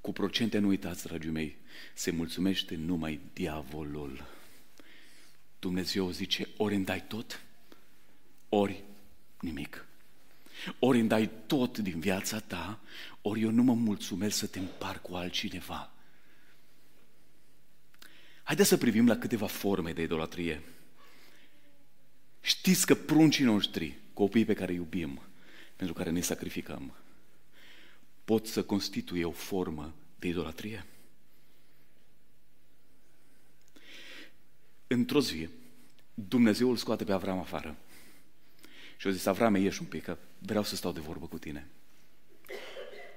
Cu 0.00 0.12
procente 0.12 0.58
nu 0.58 0.68
uitați, 0.68 1.06
dragii 1.06 1.30
mei, 1.30 1.56
se 1.94 2.10
mulțumește 2.10 2.76
numai 2.76 3.20
diavolul. 3.32 4.26
Dumnezeu 5.58 6.10
zice, 6.10 6.48
ori 6.56 6.74
îmi 6.74 6.84
dai 6.84 7.04
tot, 7.08 7.42
ori 8.48 8.82
nimic. 9.40 9.85
Ori 10.78 11.00
îmi 11.00 11.08
dai 11.08 11.30
tot 11.46 11.78
din 11.78 12.00
viața 12.00 12.38
ta, 12.38 12.80
ori 13.22 13.42
eu 13.42 13.50
nu 13.50 13.62
mă 13.62 13.74
mulțumesc 13.74 14.36
să 14.36 14.46
te 14.46 14.58
împar 14.58 15.00
cu 15.00 15.14
altcineva. 15.14 15.90
Haideți 18.42 18.68
să 18.68 18.76
privim 18.76 19.06
la 19.06 19.16
câteva 19.16 19.46
forme 19.46 19.92
de 19.92 20.02
idolatrie. 20.02 20.62
Știți 22.40 22.86
că 22.86 22.94
pruncii 22.94 23.44
noștri, 23.44 23.98
copiii 24.12 24.44
pe 24.44 24.54
care 24.54 24.72
îi 24.72 24.78
iubim, 24.78 25.20
pentru 25.76 25.94
care 25.94 26.10
ne 26.10 26.20
sacrificăm, 26.20 26.94
pot 28.24 28.46
să 28.46 28.62
constituie 28.62 29.24
o 29.24 29.30
formă 29.30 29.94
de 30.18 30.28
idolatrie? 30.28 30.86
Într-o 34.86 35.20
zi, 35.20 35.48
Dumnezeu 36.14 36.70
îl 36.70 36.76
scoate 36.76 37.04
pe 37.04 37.12
Avram 37.12 37.38
afară. 37.38 37.76
Și 38.96 39.06
eu 39.06 39.12
zis, 39.12 39.26
Avram, 39.26 39.54
ieși 39.54 39.80
un 39.80 39.86
pic, 39.86 40.02
că 40.02 40.18
vreau 40.38 40.62
să 40.62 40.76
stau 40.76 40.92
de 40.92 41.00
vorbă 41.00 41.26
cu 41.26 41.38
tine. 41.38 41.68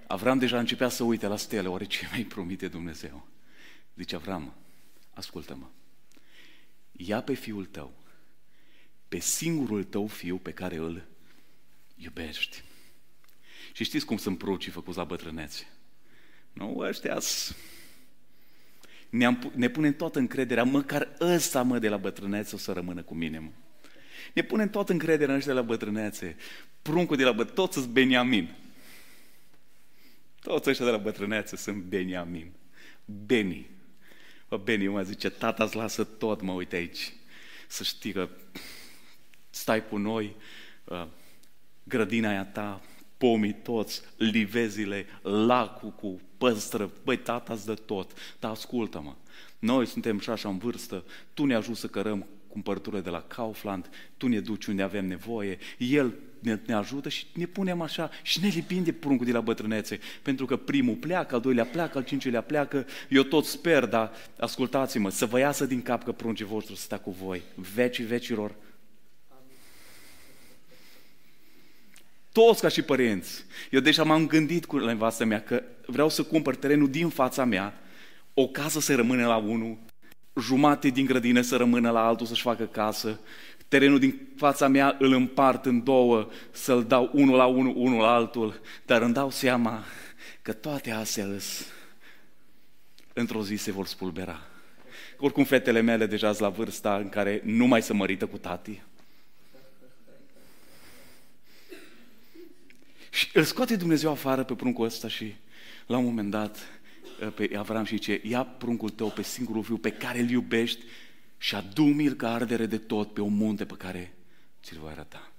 Avram 0.07 0.39
deja 0.39 0.59
începea 0.59 0.89
să 0.89 1.03
uite 1.03 1.27
la 1.27 1.37
stele, 1.37 1.67
oare 1.67 1.85
ce 1.85 2.07
mai 2.11 2.23
promite 2.23 2.67
Dumnezeu? 2.67 3.27
Zice, 3.95 4.15
Avram, 4.15 4.53
ascultă-mă, 5.13 5.65
ia 6.91 7.21
pe 7.21 7.33
fiul 7.33 7.65
tău, 7.65 7.93
pe 9.07 9.19
singurul 9.19 9.83
tău 9.83 10.07
fiu 10.07 10.37
pe 10.37 10.51
care 10.51 10.75
îl 10.75 11.05
iubești. 11.95 12.63
Și 13.73 13.83
știți 13.83 14.05
cum 14.05 14.17
sunt 14.17 14.37
prucii 14.37 14.71
făcuți 14.71 14.97
la 14.97 15.03
bătrânețe? 15.03 15.67
Nu, 16.53 16.77
ăștia 16.77 17.19
ne, 19.09 19.37
ne 19.55 19.69
punem 19.69 19.95
toată 19.95 20.19
încrederea, 20.19 20.63
măcar 20.63 21.15
ăsta, 21.19 21.61
mă, 21.61 21.79
de 21.79 21.89
la 21.89 21.97
bătrânețe 21.97 22.55
o 22.55 22.57
să 22.57 22.71
rămână 22.71 23.03
cu 23.03 23.15
mine, 23.15 23.39
mă. 23.39 23.49
Ne 24.33 24.41
punem 24.41 24.69
toată 24.69 24.91
încrederea 24.91 25.35
ăștia 25.35 25.53
de 25.53 25.59
la 25.59 25.65
bătrânețe. 25.65 26.35
Pruncul 26.81 27.17
de 27.17 27.23
la 27.23 27.31
bătrânețe, 27.31 27.61
toți 27.61 27.73
sunt 27.73 27.87
Beniamin. 27.87 28.55
Toți 30.41 30.69
ăștia 30.69 30.85
de 30.85 30.91
la 30.91 30.97
bătrânețe 30.97 31.55
sunt 31.55 31.83
Beniamin. 31.83 32.51
Beni. 33.25 33.69
Bă, 34.47 34.57
Beni, 34.57 34.87
mă 34.87 35.01
zice, 35.01 35.29
tata 35.29 35.63
îți 35.63 35.75
lasă 35.75 36.03
tot, 36.03 36.41
mă, 36.41 36.51
uite 36.51 36.75
aici. 36.75 37.13
Să 37.67 37.83
știi 37.83 38.11
că 38.11 38.29
stai 39.49 39.87
cu 39.87 39.97
noi, 39.97 40.35
uh, 40.83 41.07
grădina 41.83 42.29
aia 42.29 42.45
ta, 42.45 42.81
pomii 43.17 43.53
toți, 43.53 44.01
livezile, 44.17 45.05
lacul 45.21 45.89
cu 45.89 46.21
păstră, 46.37 46.91
băi, 47.03 47.17
tata 47.17 47.53
îți 47.53 47.65
dă 47.65 47.73
tot, 47.73 48.11
dar 48.39 48.51
ascultă-mă, 48.51 49.15
noi 49.59 49.85
suntem 49.85 50.19
și 50.19 50.29
așa 50.29 50.49
în 50.49 50.57
vârstă, 50.57 51.03
tu 51.33 51.45
ne 51.45 51.55
ajuți 51.55 51.79
să 51.79 51.87
cărăm 51.87 52.27
cumpărăturile 52.49 53.01
de 53.01 53.09
la 53.09 53.21
Kaufland, 53.27 53.89
tu 54.17 54.27
ne 54.27 54.39
duci 54.39 54.65
unde 54.65 54.81
avem 54.81 55.05
nevoie, 55.05 55.57
el 55.77 56.13
ne, 56.39 56.59
ne 56.65 56.73
ajută 56.73 57.09
și 57.09 57.25
ne 57.33 57.45
punem 57.45 57.81
așa 57.81 58.09
și 58.23 58.39
ne 58.41 58.47
lipim 58.47 58.83
de 58.83 58.91
pruncul 58.91 59.25
de 59.25 59.31
la 59.31 59.41
bătrânețe, 59.41 59.99
pentru 60.21 60.45
că 60.45 60.57
primul 60.57 60.95
pleacă, 60.95 61.35
al 61.35 61.41
doilea 61.41 61.65
pleacă, 61.65 61.97
al 61.97 62.03
cincilea 62.03 62.41
pleacă, 62.41 62.85
eu 63.09 63.23
tot 63.23 63.45
sper, 63.45 63.85
dar 63.85 64.11
ascultați-mă, 64.39 65.09
să 65.09 65.25
vă 65.25 65.39
iasă 65.39 65.65
din 65.65 65.81
cap 65.81 66.03
că 66.03 66.11
pruncii 66.11 66.45
voștri 66.45 66.75
să 66.75 66.81
stea 66.81 66.99
cu 66.99 67.11
voi, 67.11 67.41
vecii 67.55 68.05
vecilor, 68.05 68.55
Toți 72.31 72.61
ca 72.61 72.67
și 72.67 72.81
părinți. 72.81 73.43
Eu 73.71 73.79
deja 73.79 74.03
m-am 74.03 74.27
gândit 74.27 74.65
cu 74.65 74.77
nevastă 74.77 75.25
mea 75.25 75.43
că 75.43 75.63
vreau 75.85 76.09
să 76.09 76.23
cumpăr 76.23 76.55
terenul 76.55 76.89
din 76.89 77.09
fața 77.09 77.45
mea, 77.45 77.73
o 78.33 78.47
casă 78.47 78.79
să 78.79 78.95
rămână 78.95 79.27
la 79.27 79.35
unul, 79.35 79.77
jumate 80.41 80.89
din 80.89 81.05
grădină 81.05 81.41
să 81.41 81.55
rămână 81.55 81.91
la 81.91 82.05
altul 82.05 82.25
să-și 82.25 82.41
facă 82.41 82.65
casă, 82.65 83.19
terenul 83.67 83.99
din 83.99 84.27
fața 84.35 84.67
mea 84.67 84.95
îl 84.99 85.13
împart 85.13 85.65
în 85.65 85.83
două, 85.83 86.29
să-l 86.51 86.83
dau 86.83 87.09
unul 87.13 87.35
la 87.35 87.45
unul, 87.45 87.73
unul 87.75 87.99
la 87.99 88.13
altul, 88.13 88.61
dar 88.85 89.01
îmi 89.01 89.13
dau 89.13 89.29
seama 89.29 89.83
că 90.41 90.53
toate 90.53 90.91
astea 90.91 91.25
îs, 91.25 91.65
într-o 93.13 93.43
zi 93.43 93.55
se 93.55 93.71
vor 93.71 93.85
spulbera. 93.85 94.39
Oricum 95.17 95.43
fetele 95.43 95.81
mele 95.81 96.05
deja 96.05 96.27
sunt 96.27 96.39
la 96.39 96.49
vârsta 96.49 96.95
în 96.95 97.09
care 97.09 97.41
nu 97.43 97.65
mai 97.65 97.81
se 97.81 97.93
mărită 97.93 98.25
cu 98.25 98.37
tati. 98.37 98.81
Și 103.09 103.29
îl 103.33 103.43
scoate 103.43 103.75
Dumnezeu 103.75 104.11
afară 104.11 104.43
pe 104.43 104.55
pruncul 104.55 104.85
ăsta 104.85 105.07
și 105.07 105.35
la 105.85 105.97
un 105.97 106.03
moment 106.03 106.31
dat 106.31 106.78
pe 107.35 107.55
Avram 107.57 107.83
și 107.83 107.95
zice, 107.95 108.21
ia 108.23 108.43
pruncul 108.43 108.89
tău 108.89 109.11
pe 109.11 109.21
singurul 109.21 109.63
fiu 109.63 109.77
pe 109.77 109.91
care 109.91 110.19
îl 110.19 110.29
iubești 110.29 110.83
și 111.37 111.55
adu-mi-l 111.55 112.13
ca 112.13 112.33
ardere 112.33 112.65
de 112.65 112.77
tot 112.77 113.13
pe 113.13 113.21
un 113.21 113.35
munte 113.35 113.65
pe 113.65 113.75
care 113.77 114.15
ți-l 114.63 114.77
voi 114.79 114.91
arăta. 114.91 115.31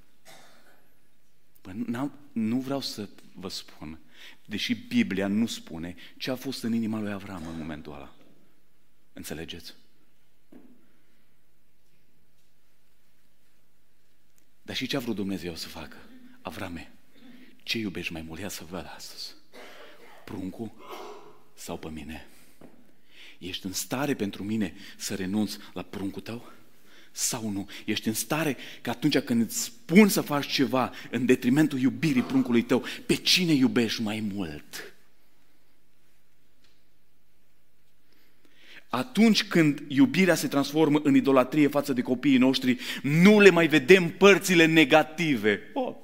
Păi, 1.61 1.85
nu 2.33 2.59
vreau 2.59 2.81
să 2.81 3.09
vă 3.35 3.49
spun, 3.49 3.99
deși 4.45 4.75
Biblia 4.75 5.27
nu 5.27 5.47
spune 5.47 5.95
ce 6.17 6.31
a 6.31 6.35
fost 6.35 6.63
în 6.63 6.73
inima 6.73 7.01
lui 7.01 7.13
Avram 7.13 7.47
în 7.47 7.59
momentul 7.59 7.93
ăla. 7.93 8.15
Înțelegeți? 9.13 9.75
Dar 14.63 14.77
și 14.77 14.87
ce 14.87 14.97
a 14.97 15.01
vrut 15.01 15.15
Dumnezeu 15.15 15.55
să 15.55 15.69
facă? 15.69 15.97
Avrame, 16.41 16.93
ce 17.63 17.79
iubești 17.79 18.13
mai 18.13 18.23
mult? 18.23 18.41
Ia 18.41 18.49
să 18.49 18.65
văd 18.65 18.93
astăzi. 18.97 19.35
Pruncul 20.25 20.73
sau 21.61 21.77
pe 21.77 21.89
mine? 21.89 22.27
Ești 23.39 23.67
în 23.67 23.73
stare 23.73 24.15
pentru 24.15 24.43
mine 24.43 24.75
să 24.97 25.15
renunți 25.15 25.59
la 25.73 25.83
pruncul 25.83 26.23
tău? 26.23 26.53
Sau 27.13 27.49
nu? 27.49 27.69
Ești 27.85 28.09
în 28.09 28.15
stare 28.15 28.57
că 28.81 28.91
atunci 28.91 29.19
când 29.19 29.43
îți 29.43 29.63
spun 29.63 30.09
să 30.09 30.21
faci 30.21 30.47
ceva 30.47 30.93
în 31.11 31.27
detrimentul 31.27 31.79
iubirii 31.79 32.23
pruncului 32.23 32.63
tău, 32.63 32.85
pe 33.07 33.15
cine 33.15 33.53
iubești 33.53 34.03
mai 34.03 34.21
mult? 34.35 34.95
Atunci 38.89 39.45
când 39.45 39.83
iubirea 39.89 40.35
se 40.35 40.49
transformă 40.49 41.01
în 41.03 41.15
idolatrie 41.15 41.69
față 41.69 41.93
de 41.93 42.03
copiii 42.03 42.39
noștri, 42.39 42.79
nu 43.03 43.41
le 43.41 43.51
mai 43.51 43.67
vedem 43.67 44.11
părțile 44.11 44.67
negative. 44.67 45.61
Oh, 45.75 45.97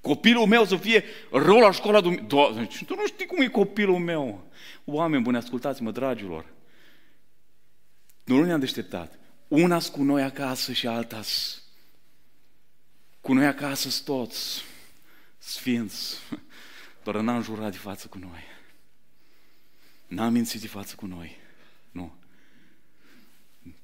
Copilul 0.00 0.46
meu 0.46 0.64
să 0.64 0.76
fie 0.76 1.04
rău 1.30 1.58
la 1.58 1.70
școala 1.70 2.00
Dumnezeu. 2.00 2.66
Tu 2.86 2.94
nu 2.94 3.06
știi 3.06 3.26
cum 3.26 3.40
e 3.40 3.48
copilul 3.48 3.98
meu. 3.98 4.46
Oameni 4.84 5.22
buni, 5.22 5.36
ascultați-mă, 5.36 5.90
dragilor. 5.90 6.44
Nu 8.24 8.44
ne-am 8.44 8.60
deșteptat. 8.60 9.18
una 9.48 9.80
cu 9.80 10.02
noi 10.02 10.22
acasă 10.22 10.72
și 10.72 10.86
alta 10.86 11.20
cu 13.20 13.32
noi 13.32 13.46
acasă 13.46 14.02
toți 14.04 14.62
sfinți. 15.38 16.16
Doar 17.04 17.16
n-am 17.16 17.42
jurat 17.42 17.70
de 17.70 17.76
față 17.76 18.06
cu 18.06 18.18
noi. 18.18 18.42
N-am 20.06 20.32
mințit 20.32 20.60
de 20.60 20.66
față 20.66 20.94
cu 20.94 21.06
noi. 21.06 21.36
Nu. 21.90 22.14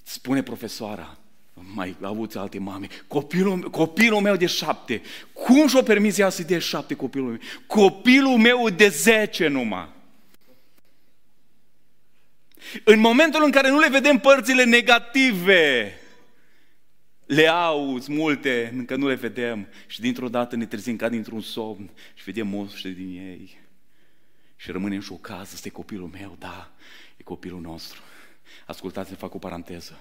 Spune 0.02 0.42
profesoara, 0.42 1.18
mai 1.54 1.96
avuți 2.00 2.38
alte 2.38 2.58
mame, 2.58 2.88
copilul, 3.06 3.70
copilul 3.70 4.20
meu 4.20 4.36
de 4.36 4.46
șapte, 4.46 5.02
cum 5.32 5.68
și-o 5.68 5.82
permis 5.82 6.18
ea 6.18 6.28
să 6.28 6.42
de 6.42 6.58
șapte 6.58 6.94
copilul 6.94 7.28
meu? 7.28 7.38
Copilul 7.66 8.38
meu 8.38 8.68
de 8.68 8.88
zece 8.88 9.48
numai. 9.48 9.88
În 12.84 12.98
momentul 12.98 13.44
în 13.44 13.50
care 13.50 13.70
nu 13.70 13.78
le 13.78 13.88
vedem 13.88 14.18
părțile 14.18 14.64
negative, 14.64 15.98
le 17.26 17.46
auzi 17.46 18.12
multe, 18.12 18.72
încă 18.76 18.96
nu 18.96 19.08
le 19.08 19.14
vedem 19.14 19.68
și 19.86 20.00
dintr-o 20.00 20.28
dată 20.28 20.56
ne 20.56 20.66
trezim 20.66 20.96
ca 20.96 21.08
dintr-un 21.08 21.40
somn 21.40 21.90
și 22.14 22.24
vedem 22.24 22.46
moște 22.46 22.88
din 22.88 23.08
ei. 23.08 23.58
Și 24.56 24.70
rămânem 24.70 25.00
șocați, 25.00 25.50
ăsta 25.54 25.68
e 25.68 25.70
copilul 25.70 26.08
meu, 26.08 26.36
da, 26.38 26.72
e 27.16 27.22
copilul 27.22 27.60
nostru. 27.60 28.00
Ascultați-mi, 28.66 29.16
fac 29.16 29.34
o 29.34 29.38
paranteză. 29.38 30.00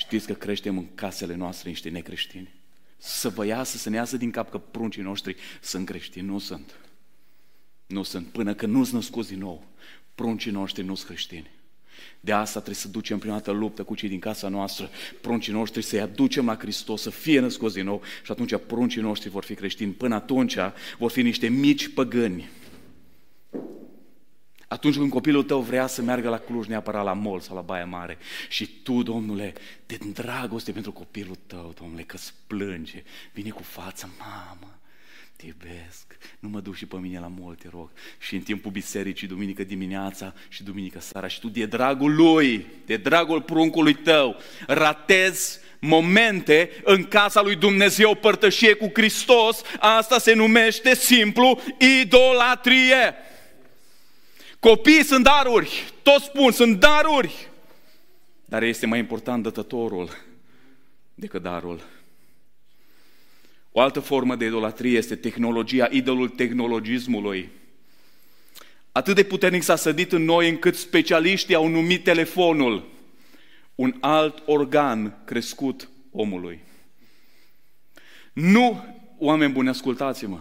Știți 0.00 0.26
că 0.26 0.32
creștem 0.32 0.78
în 0.78 0.94
casele 0.94 1.34
noastre 1.34 1.68
niște 1.68 1.88
necreștini? 1.88 2.54
Să 2.96 3.28
vă 3.28 3.46
iasă, 3.46 3.76
să 3.76 3.88
ne 3.90 3.96
iasă 3.96 4.16
din 4.16 4.30
cap 4.30 4.50
că 4.50 4.58
pruncii 4.58 5.02
noștri 5.02 5.36
sunt 5.60 5.86
creștini. 5.86 6.26
Nu 6.26 6.38
sunt. 6.38 6.74
Nu 7.86 8.02
sunt. 8.02 8.26
Până 8.26 8.54
când 8.54 8.72
nu-s 8.72 8.90
născuți 8.92 9.28
din 9.28 9.38
nou, 9.38 9.66
pruncii 10.14 10.50
noștri 10.50 10.84
nu 10.84 10.94
sunt 10.94 11.06
creștini. 11.06 11.50
De 12.20 12.32
asta 12.32 12.58
trebuie 12.58 12.74
să 12.74 12.88
ducem 12.88 13.18
prima 13.18 13.34
dată 13.34 13.50
luptă 13.50 13.82
cu 13.82 13.94
cei 13.94 14.08
din 14.08 14.18
casa 14.18 14.48
noastră, 14.48 14.90
pruncii 15.20 15.52
noștri 15.52 15.82
să-i 15.82 16.00
aducem 16.00 16.46
la 16.46 16.56
Hristos, 16.56 17.02
să 17.02 17.10
fie 17.10 17.40
născuți 17.40 17.74
din 17.74 17.84
nou 17.84 18.02
și 18.24 18.32
atunci 18.32 18.56
pruncii 18.66 19.00
noștri 19.00 19.28
vor 19.28 19.44
fi 19.44 19.54
creștini. 19.54 19.92
Până 19.92 20.14
atunci 20.14 20.56
vor 20.98 21.10
fi 21.10 21.22
niște 21.22 21.48
mici 21.48 21.88
păgâni 21.88 22.48
atunci 24.70 24.96
când 24.96 25.10
copilul 25.10 25.42
tău 25.42 25.60
vrea 25.60 25.86
să 25.86 26.02
meargă 26.02 26.28
la 26.28 26.38
Cluj 26.38 26.66
neapărat 26.66 27.04
la 27.04 27.12
mol 27.12 27.40
sau 27.40 27.54
la 27.54 27.60
Baia 27.60 27.86
Mare 27.86 28.18
și 28.48 28.66
tu, 28.82 29.02
Domnule, 29.02 29.52
de 29.86 29.98
dragoste 30.12 30.72
pentru 30.72 30.92
copilul 30.92 31.38
tău, 31.46 31.74
Domnule, 31.80 32.02
că 32.02 32.16
îți 32.16 32.34
plânge, 32.46 33.02
vine 33.32 33.50
cu 33.50 33.62
fața, 33.62 34.08
mamă, 34.18 34.78
te 35.36 35.46
iubesc, 35.46 36.16
nu 36.38 36.48
mă 36.48 36.60
duc 36.60 36.74
și 36.74 36.86
pe 36.86 36.96
mine 36.96 37.18
la 37.18 37.32
mol, 37.38 37.54
te 37.54 37.68
rog. 37.70 37.90
Și 38.18 38.34
în 38.34 38.40
timpul 38.40 38.70
bisericii, 38.70 39.26
duminică 39.26 39.64
dimineața 39.64 40.34
și 40.48 40.62
duminică 40.62 41.00
seara, 41.00 41.26
și 41.26 41.40
tu 41.40 41.48
de 41.48 41.66
dragul 41.66 42.14
lui, 42.14 42.66
de 42.86 42.96
dragul 42.96 43.42
pruncului 43.42 43.94
tău, 43.94 44.36
ratezi 44.66 45.58
momente 45.78 46.70
în 46.84 47.04
casa 47.04 47.42
lui 47.42 47.56
Dumnezeu, 47.56 48.14
părtășie 48.14 48.74
cu 48.74 48.90
Hristos, 48.94 49.62
asta 49.78 50.18
se 50.18 50.32
numește 50.32 50.94
simplu 50.94 51.60
idolatrie. 52.00 53.14
Copiii 54.60 55.04
sunt 55.04 55.24
daruri, 55.24 55.92
toți 56.02 56.24
spun, 56.24 56.52
sunt 56.52 56.80
daruri. 56.80 57.48
Dar 58.44 58.62
este 58.62 58.86
mai 58.86 58.98
important 58.98 59.42
dătătorul 59.42 60.10
decât 61.14 61.42
darul. 61.42 61.80
O 63.72 63.80
altă 63.80 64.00
formă 64.00 64.36
de 64.36 64.44
idolatrie 64.44 64.96
este 64.96 65.16
tehnologia, 65.16 65.88
idolul 65.90 66.28
tehnologismului. 66.28 67.48
Atât 68.92 69.14
de 69.14 69.24
puternic 69.24 69.62
s-a 69.62 69.76
sădit 69.76 70.12
în 70.12 70.24
noi 70.24 70.48
încât 70.48 70.76
specialiștii 70.76 71.54
au 71.54 71.66
numit 71.66 72.04
telefonul 72.04 72.88
un 73.74 73.96
alt 74.00 74.42
organ 74.46 75.22
crescut 75.24 75.88
omului. 76.10 76.60
Nu, 78.32 78.84
oameni 79.18 79.52
buni, 79.52 79.68
ascultați-mă, 79.68 80.40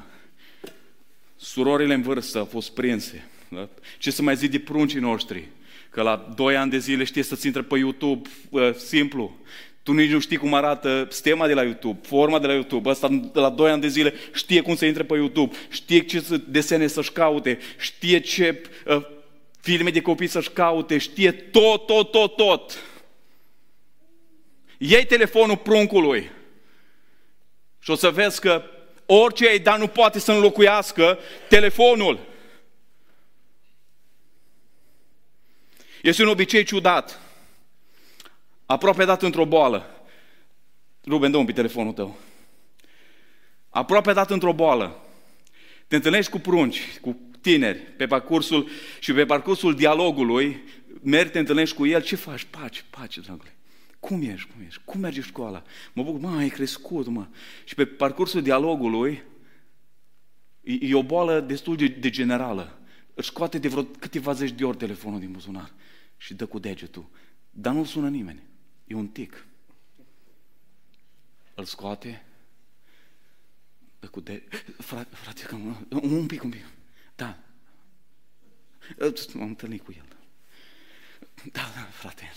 surorile 1.36 1.94
în 1.94 2.02
vârstă 2.02 2.38
au 2.38 2.46
fost 2.46 2.74
prinse. 2.74 3.30
Da? 3.50 3.70
Ce 3.98 4.12
să 4.12 4.22
mai 4.22 4.36
zic 4.36 4.52
de 4.52 4.60
pruncii 4.60 5.00
noștri? 5.00 5.48
Că 5.90 6.02
la 6.02 6.34
2 6.36 6.56
ani 6.56 6.72
de 6.72 6.78
zile 6.78 7.04
știe 7.04 7.24
să-ți 7.24 7.46
intre 7.46 7.62
pe 7.62 7.78
YouTube 7.78 8.30
uh, 8.50 8.74
simplu. 8.74 9.38
Tu 9.84 9.92
nici 9.92 10.12
nu 10.12 10.20
știi 10.20 10.38
cum 10.38 10.54
arată 10.54 11.08
stema 11.10 11.48
de 11.48 11.54
la 11.54 11.64
YouTube, 11.64 12.00
forma 12.08 12.40
de 12.40 12.48
la 12.48 12.54
YouTube. 12.54 12.90
Ăsta 12.90 13.08
de 13.08 13.40
la 13.40 13.50
2 13.50 13.72
ani 13.72 13.82
de 13.82 13.88
zile 13.88 14.14
știe 14.34 14.62
cum 14.62 14.76
să 14.76 14.86
intre 14.86 15.04
pe 15.04 15.16
YouTube, 15.16 15.56
știe 15.70 16.00
ce 16.00 16.42
desene 16.48 16.88
să-și 16.88 17.12
caute, 17.12 17.60
știe 17.78 18.20
ce 18.20 18.62
uh, 18.86 19.02
filme 19.62 19.90
de 19.90 20.02
copii 20.02 20.28
să-și 20.28 20.50
caute, 20.50 20.98
știe 20.98 21.32
tot, 21.32 21.86
tot, 21.86 22.12
tot, 22.12 22.36
tot. 22.36 22.84
Iei 24.78 25.06
telefonul 25.06 25.58
pruncului 25.58 26.32
și 27.80 27.92
o 27.92 27.96
să 27.96 28.10
vezi 28.10 28.40
că 28.40 28.64
orice 29.06 29.48
ai 29.48 29.60
da 29.60 29.76
nu 29.76 29.88
poate 29.88 30.20
să 30.20 30.32
înlocuiască 30.32 31.20
telefonul. 31.48 32.20
Este 36.02 36.22
un 36.22 36.28
obicei 36.28 36.64
ciudat. 36.64 37.20
Aproape 38.66 39.06
dat 39.06 39.22
într-o 39.22 39.46
boală. 39.46 40.04
Ruben, 41.06 41.32
dă 41.32 41.38
un 41.38 41.46
pe 41.46 41.52
telefonul 41.52 41.94
tău. 41.94 42.18
Aproape 43.70 44.14
dat 44.14 44.30
într-o 44.30 44.54
boală. 44.54 45.04
Te 45.88 45.96
întâlnești 45.96 46.32
cu 46.32 46.40
prunci, 46.40 47.00
cu 47.02 47.20
tineri, 47.42 47.80
pe 47.80 48.08
parcursul 48.08 48.70
și 49.00 49.14
pe 49.14 49.26
parcursul 49.26 49.76
dialogului, 49.76 50.64
mergi, 51.02 51.32
te 51.32 51.40
întâlnești 51.40 51.76
cu 51.76 51.86
el, 51.86 52.02
ce 52.02 52.16
faci? 52.16 52.48
Pace, 52.50 52.84
pace, 52.90 53.22
dragule. 53.22 53.56
Cum 54.00 54.22
ești, 54.22 54.50
cum 54.52 54.62
ești? 54.66 54.82
Cum 54.86 55.00
merge 55.00 55.22
școala? 55.22 55.64
Mă 55.94 56.04
bucur, 56.04 56.20
mă, 56.20 56.38
ai 56.38 56.50
crescut, 56.50 57.08
mă. 57.08 57.28
Și 57.64 57.76
pe 57.76 57.86
parcursul 57.86 58.42
dialogului, 58.42 59.24
e, 60.62 60.78
e 60.80 60.96
o 60.96 61.04
boală 61.04 61.40
destul 61.40 61.76
de, 61.76 61.88
de 61.88 62.10
generală. 62.10 62.80
Își 63.20 63.30
scoate 63.30 63.58
de 63.58 63.68
vreo 63.68 63.84
câteva 63.84 64.34
zeci 64.34 64.52
de 64.52 64.66
ori 64.66 64.78
telefonul 64.78 65.20
din 65.20 65.32
buzunar 65.32 65.72
și 66.18 66.34
dă 66.34 66.46
cu 66.46 66.60
degetul. 66.60 67.10
Dar 67.50 67.74
nu 67.74 67.86
sună 67.86 68.10
nimeni. 68.10 68.44
E 68.88 68.94
un 68.94 69.08
tic. 69.08 69.46
Îl 71.56 71.66
scoate, 71.66 72.26
dă 74.00 74.08
cu 74.08 74.20
de... 74.20 74.48
Frate, 74.78 75.16
frate, 75.16 75.48
un 75.90 76.26
pic, 76.26 76.44
un 76.44 76.50
pic. 76.50 76.66
Da. 77.16 77.40
M-am 79.34 79.48
întâlnit 79.48 79.84
cu 79.84 79.92
el. 79.98 80.06
Da, 81.52 81.72
da, 81.76 81.82
frate. 81.82 82.34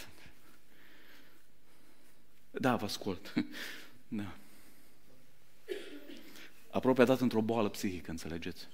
Da, 2.51 2.77
vă 2.77 2.85
ascult. 2.85 3.35
Da. 4.09 4.37
Aproape 6.71 7.03
a 7.03 7.05
dat 7.05 7.21
într-o 7.21 7.43
boală 7.43 7.69
psihică, 7.69 8.11
înțelegeți? 8.11 8.69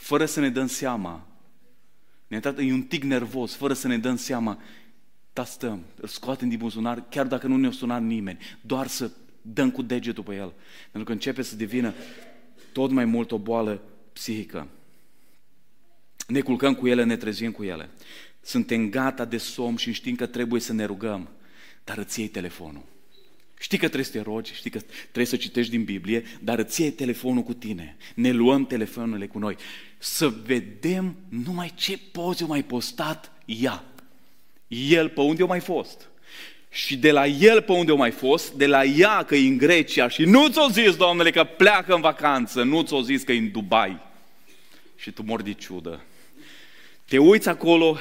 Fără 0.00 0.24
să 0.24 0.40
ne 0.40 0.50
dăm 0.50 0.66
seama. 0.66 1.26
Ne 2.26 2.40
e 2.58 2.72
un 2.72 2.82
tic 2.82 3.02
nervos, 3.02 3.54
fără 3.54 3.72
să 3.72 3.88
ne 3.88 3.98
dăm 3.98 4.16
seama. 4.16 4.62
Da, 5.32 5.44
stăm, 5.44 5.84
îl 6.00 6.08
scoatem 6.08 6.48
din 6.48 6.58
buzunar, 6.58 7.04
chiar 7.08 7.26
dacă 7.26 7.46
nu 7.46 7.56
ne-a 7.56 7.70
sunat 7.70 8.02
nimeni, 8.02 8.38
doar 8.60 8.86
să 8.86 9.10
dăm 9.42 9.70
cu 9.70 9.82
degetul 9.82 10.24
pe 10.24 10.34
el. 10.34 10.52
Pentru 10.82 11.04
că 11.04 11.12
începe 11.12 11.42
să 11.42 11.56
devină 11.56 11.94
tot 12.72 12.90
mai 12.90 13.04
mult 13.04 13.32
o 13.32 13.38
boală 13.38 13.82
psihică. 14.12 14.68
Ne 16.26 16.40
culcăm 16.40 16.74
cu 16.74 16.86
ele, 16.86 17.04
ne 17.04 17.16
trezim 17.16 17.50
cu 17.50 17.64
ele. 17.64 17.90
Suntem 18.40 18.90
gata 18.90 19.24
de 19.24 19.36
somn 19.36 19.76
și 19.76 19.92
știm 19.92 20.14
că 20.14 20.26
trebuie 20.26 20.60
să 20.60 20.72
ne 20.72 20.84
rugăm 20.84 21.28
dar 21.84 21.98
îți 21.98 22.20
iei 22.20 22.28
telefonul. 22.28 22.84
Știi 23.58 23.78
că 23.78 23.84
trebuie 23.84 24.04
să 24.04 24.12
te 24.12 24.20
rogi, 24.20 24.54
știi 24.54 24.70
că 24.70 24.80
trebuie 25.02 25.26
să 25.26 25.36
citești 25.36 25.70
din 25.70 25.84
Biblie, 25.84 26.24
dar 26.40 26.58
îți 26.58 26.80
iei 26.80 26.90
telefonul 26.90 27.42
cu 27.42 27.54
tine. 27.54 27.96
Ne 28.14 28.30
luăm 28.30 28.66
telefonurile 28.66 29.26
cu 29.26 29.38
noi. 29.38 29.56
Să 30.02 30.28
vedem 30.28 31.16
numai 31.28 31.72
ce 31.74 31.98
poze 32.12 32.44
mai 32.44 32.62
postat 32.62 33.32
ea. 33.44 33.84
El 34.68 35.08
pe 35.08 35.20
unde 35.20 35.42
a 35.42 35.46
mai 35.46 35.60
fost. 35.60 36.08
Și 36.70 36.96
de 36.96 37.10
la 37.10 37.26
el 37.26 37.62
pe 37.62 37.72
unde 37.72 37.92
a 37.92 37.94
mai 37.94 38.10
fost, 38.10 38.52
de 38.52 38.66
la 38.66 38.84
ea 38.84 39.22
că 39.22 39.34
e 39.34 39.48
în 39.48 39.56
Grecia 39.56 40.08
și 40.08 40.24
nu 40.24 40.48
ți-o 40.48 40.68
zis, 40.68 40.96
Doamnele, 40.96 41.30
că 41.30 41.44
pleacă 41.44 41.94
în 41.94 42.00
vacanță, 42.00 42.62
nu 42.62 42.82
ți-o 42.82 43.02
zis 43.02 43.22
că 43.22 43.32
e 43.32 43.38
în 43.38 43.50
Dubai. 43.50 44.00
Și 44.96 45.10
tu 45.10 45.22
mor 45.22 45.42
de 45.42 45.52
ciudă. 45.52 46.04
Te 47.04 47.18
uiți 47.18 47.48
acolo 47.48 47.98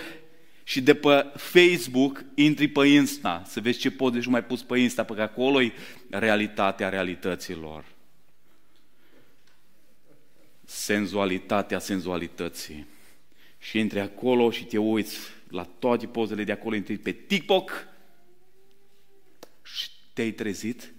și 0.64 0.82
de 0.82 0.94
pe 0.94 1.26
Facebook 1.36 2.24
intri 2.36 2.68
pe 2.68 2.88
Insta, 2.88 3.44
să 3.46 3.60
vezi 3.60 3.80
ce 3.80 3.92
poți 3.92 4.20
și 4.20 4.30
mai 4.30 4.44
pus 4.44 4.64
pe 4.64 4.78
Insta, 4.78 5.04
pentru 5.04 5.26
că 5.26 5.32
acolo 5.32 5.62
e 5.62 5.72
realitatea 6.10 6.90
realităților. 6.90 7.84
Senzualitatea 10.70 11.80
senzualității. 11.80 12.86
Și 13.60 13.80
intri 13.80 14.00
acolo 14.00 14.52
și 14.52 14.66
te 14.66 14.78
uiți 14.78 15.18
la 15.48 15.64
toate 15.64 16.08
pozele 16.08 16.44
de 16.44 16.52
acolo, 16.52 16.76
intri 16.76 16.98
pe 16.98 17.12
TikTok 17.12 17.88
și 19.64 19.90
te-ai 20.14 20.32
trezit 20.32 20.94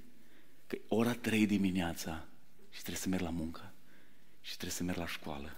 că 0.67 0.77
e 0.77 0.81
ora 0.89 1.13
3 1.13 1.47
dimineața 1.47 2.27
și 2.71 2.79
trebuie 2.79 2.97
să 2.97 3.09
merg 3.09 3.23
la 3.23 3.31
muncă 3.31 3.73
și 4.41 4.51
trebuie 4.51 4.71
să 4.71 4.83
merg 4.83 4.99
la 4.99 5.07
școală. 5.07 5.57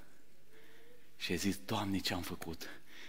Și 1.17 1.31
ai 1.31 1.37
zis, 1.37 1.59
Doamne, 1.65 1.99
ce 1.99 2.15
am 2.15 2.23
făcut? 2.23 2.69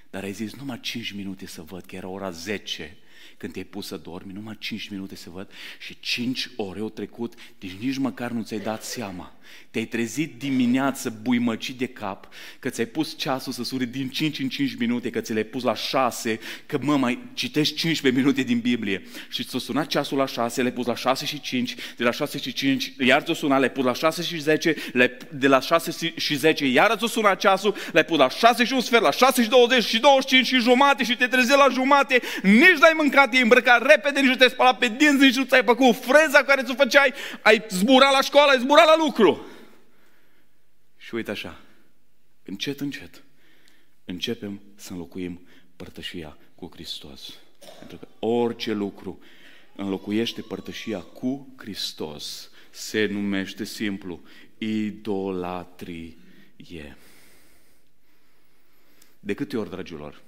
Dar 0.09 0.23
ai 0.23 0.31
zis, 0.31 0.53
numai 0.53 0.79
5 0.79 1.11
minute 1.11 1.45
să 1.45 1.61
văd, 1.61 1.83
că 1.85 1.95
era 1.95 2.07
ora 2.07 2.29
10 2.29 2.97
când 3.37 3.53
te-ai 3.53 3.65
pus 3.65 3.87
să 3.87 3.97
dormi, 3.97 4.33
numai 4.33 4.57
5 4.59 4.87
minute 4.87 5.15
să 5.15 5.29
văd 5.29 5.51
și 5.79 5.97
5 5.99 6.49
ore 6.55 6.79
au 6.79 6.89
trecut, 6.89 7.33
deci 7.59 7.71
nici 7.71 7.97
măcar 7.97 8.31
nu 8.31 8.41
ți-ai 8.41 8.59
dat 8.59 8.83
seama. 8.83 9.35
Te-ai 9.71 9.85
trezit 9.85 10.39
dimineață 10.39 11.19
buimăcit 11.21 11.77
de 11.77 11.87
cap, 11.87 12.33
că 12.59 12.69
ți-ai 12.69 12.85
pus 12.85 13.17
ceasul 13.17 13.51
să 13.51 13.63
suri 13.63 13.85
din 13.85 14.09
5 14.09 14.39
în 14.39 14.49
5 14.49 14.75
minute, 14.75 15.09
că 15.09 15.21
ți 15.21 15.33
l-ai 15.33 15.43
pus 15.43 15.63
la 15.63 15.75
6, 15.75 16.39
că 16.65 16.77
mă, 16.81 16.97
mai 16.97 17.19
citești 17.33 17.75
15 17.75 18.21
minute 18.21 18.41
din 18.43 18.59
Biblie. 18.59 19.03
Și 19.29 19.43
ți-a 19.43 19.59
sunat 19.59 19.87
ceasul 19.87 20.17
la 20.17 20.25
6, 20.25 20.61
l-ai 20.61 20.73
pus 20.73 20.85
la 20.85 20.95
6 20.95 21.25
și 21.25 21.41
5, 21.41 21.75
de 21.97 22.03
la 22.03 22.11
6 22.11 22.37
și 22.37 22.53
5, 22.53 22.93
iar 22.99 23.21
ți-a 23.21 23.33
sunat, 23.33 23.59
l-ai 23.59 23.71
pus 23.71 23.83
la 23.83 23.93
6 23.93 24.21
și 24.21 24.39
10, 24.39 24.75
de 25.31 25.47
la 25.47 25.59
6 25.59 26.13
și 26.15 26.35
10, 26.35 26.65
iar 26.65 26.95
ți-a 26.97 27.07
sunat 27.07 27.39
ceasul, 27.39 27.75
l-ai 27.91 28.05
pus 28.05 28.17
la 28.17 28.29
6 28.29 28.63
și 28.63 28.73
un 28.73 28.81
sfert, 28.81 29.03
la 29.03 29.11
6 29.11 29.41
și 29.41 29.49
20 29.49 29.82
și 29.85 29.99
25 29.99 30.45
și 30.45 30.59
jumate 30.59 31.03
și 31.03 31.15
te 31.15 31.27
trezi 31.27 31.49
la 31.49 31.67
jumate, 31.71 32.21
nici 32.41 32.79
n-ai 32.79 32.93
mâncat, 32.95 33.29
te-ai 33.29 33.41
îmbrăcat 33.41 33.85
repede, 33.85 34.19
nici 34.19 34.29
nu 34.29 34.35
te-ai 34.35 34.49
spălat 34.49 34.77
pe 34.77 34.87
dinți, 34.87 35.23
nici 35.23 35.35
nu 35.35 35.43
ți-ai 35.43 35.63
făcut 35.63 35.95
freza 35.95 36.43
care 36.43 36.63
ți-o 36.63 36.75
făceai, 36.75 37.13
ai 37.41 37.65
zburat 37.69 38.11
la 38.11 38.21
școală, 38.21 38.51
ai 38.51 38.59
zburat 38.59 38.85
la 38.85 38.95
lucru. 38.97 39.45
Și 40.97 41.15
uite 41.15 41.31
așa, 41.31 41.59
încet, 42.43 42.79
încet, 42.79 43.23
începem 44.05 44.61
să 44.75 44.91
înlocuim 44.91 45.47
părtășia 45.75 46.37
cu 46.55 46.69
Hristos. 46.73 47.33
Pentru 47.77 47.97
că 47.97 48.07
orice 48.19 48.71
lucru 48.71 49.19
înlocuiește 49.75 50.41
părtășia 50.41 50.99
cu 50.99 51.53
Hristos 51.57 52.49
se 52.69 53.05
numește 53.05 53.63
simplu 53.63 54.21
idolatrie. 54.57 56.17
De 59.25 59.33
câte 59.33 59.57
ori, 59.57 59.69
dragilor, 59.69 60.21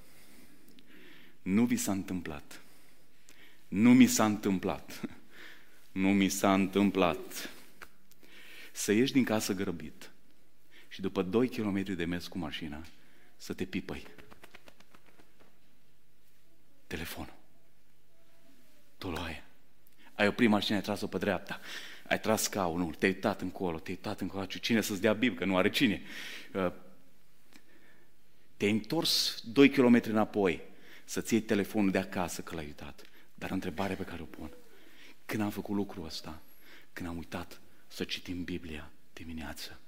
nu 1.41 1.65
vi 1.65 1.75
s-a 1.75 1.91
întâmplat, 1.91 2.61
nu 3.67 3.93
mi 3.93 4.07
s-a 4.07 4.25
întâmplat, 4.25 5.01
nu 5.91 6.13
mi 6.13 6.29
s-a 6.29 6.53
întâmplat 6.53 7.49
să 8.71 8.91
ieși 8.91 9.13
din 9.13 9.23
casă 9.23 9.53
grăbit, 9.53 10.11
și 10.87 11.01
după 11.01 11.21
2 11.21 11.49
km 11.49 11.95
de 11.95 12.05
mers 12.05 12.27
cu 12.27 12.37
mașina 12.37 12.85
să 13.37 13.53
te 13.53 13.65
pipăi. 13.65 14.07
Telefonul. 16.87 17.33
Tu 18.97 19.07
ai. 19.07 19.43
Ai 20.13 20.27
oprit 20.27 20.49
mașina, 20.49 20.77
ai 20.77 20.83
tras-o 20.83 21.07
pe 21.07 21.17
dreapta. 21.17 21.59
Ai 22.07 22.19
tras 22.19 22.41
scaunul, 22.41 22.93
te-ai 22.93 23.11
uitat 23.11 23.41
încolo, 23.41 23.79
te-ai 23.79 23.95
uitat 23.95 24.21
încolo. 24.21 24.45
Cine 24.45 24.81
să-ți 24.81 25.01
dea 25.01 25.13
bib, 25.13 25.37
că 25.37 25.45
nu 25.45 25.57
are 25.57 25.69
cine. 25.69 26.01
Uh, 28.55 28.61
te-ai 28.61 28.71
întors 28.71 29.43
2 29.43 29.69
km 29.69 30.01
înapoi 30.03 30.61
să-ți 31.05 31.33
iei 31.33 31.41
telefonul 31.41 31.91
de 31.91 31.97
acasă 31.97 32.41
că 32.41 32.55
l-ai 32.55 32.65
uitat. 32.65 33.01
Dar 33.33 33.51
întrebarea 33.51 33.95
pe 33.95 34.03
care 34.03 34.21
o 34.21 34.25
pun, 34.25 34.51
când 35.25 35.41
am 35.41 35.49
făcut 35.49 35.75
lucrul 35.75 36.05
ăsta? 36.05 36.41
Când 36.93 37.09
am 37.09 37.17
uitat 37.17 37.61
să 37.87 38.03
citim 38.03 38.43
Biblia 38.43 38.89
dimineață 39.13 39.79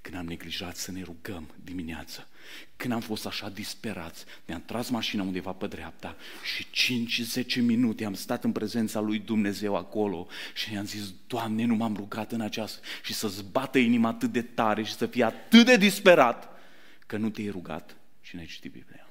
Când 0.00 0.16
am 0.16 0.26
neglijat 0.26 0.76
să 0.76 0.92
ne 0.92 1.02
rugăm 1.02 1.48
dimineața, 1.64 2.26
când 2.76 2.92
am 2.92 3.00
fost 3.00 3.26
așa 3.26 3.48
disperați, 3.48 4.24
ne-am 4.44 4.62
tras 4.66 4.88
mașina 4.88 5.22
undeva 5.22 5.52
pe 5.52 5.66
dreapta 5.66 6.16
și 6.42 6.66
5-10 7.60 7.62
minute 7.62 8.04
am 8.04 8.14
stat 8.14 8.44
în 8.44 8.52
prezența 8.52 9.00
lui 9.00 9.18
Dumnezeu 9.18 9.76
acolo 9.76 10.26
și 10.54 10.72
i-am 10.72 10.86
zis, 10.86 11.14
Doamne, 11.26 11.64
nu 11.64 11.74
m-am 11.74 11.96
rugat 11.96 12.32
în 12.32 12.40
această 12.40 12.80
și 13.02 13.14
să-ți 13.14 13.44
bată 13.44 13.78
inima 13.78 14.08
atât 14.08 14.32
de 14.32 14.42
tare 14.42 14.82
și 14.82 14.94
să 14.94 15.06
fie 15.06 15.24
atât 15.24 15.66
de 15.66 15.76
disperat 15.76 16.48
că 17.06 17.16
nu 17.16 17.30
te-ai 17.30 17.48
rugat 17.48 17.97
și 18.28 18.36
n-ai 18.36 18.46
citit 18.46 18.72
Biblia. 18.72 19.10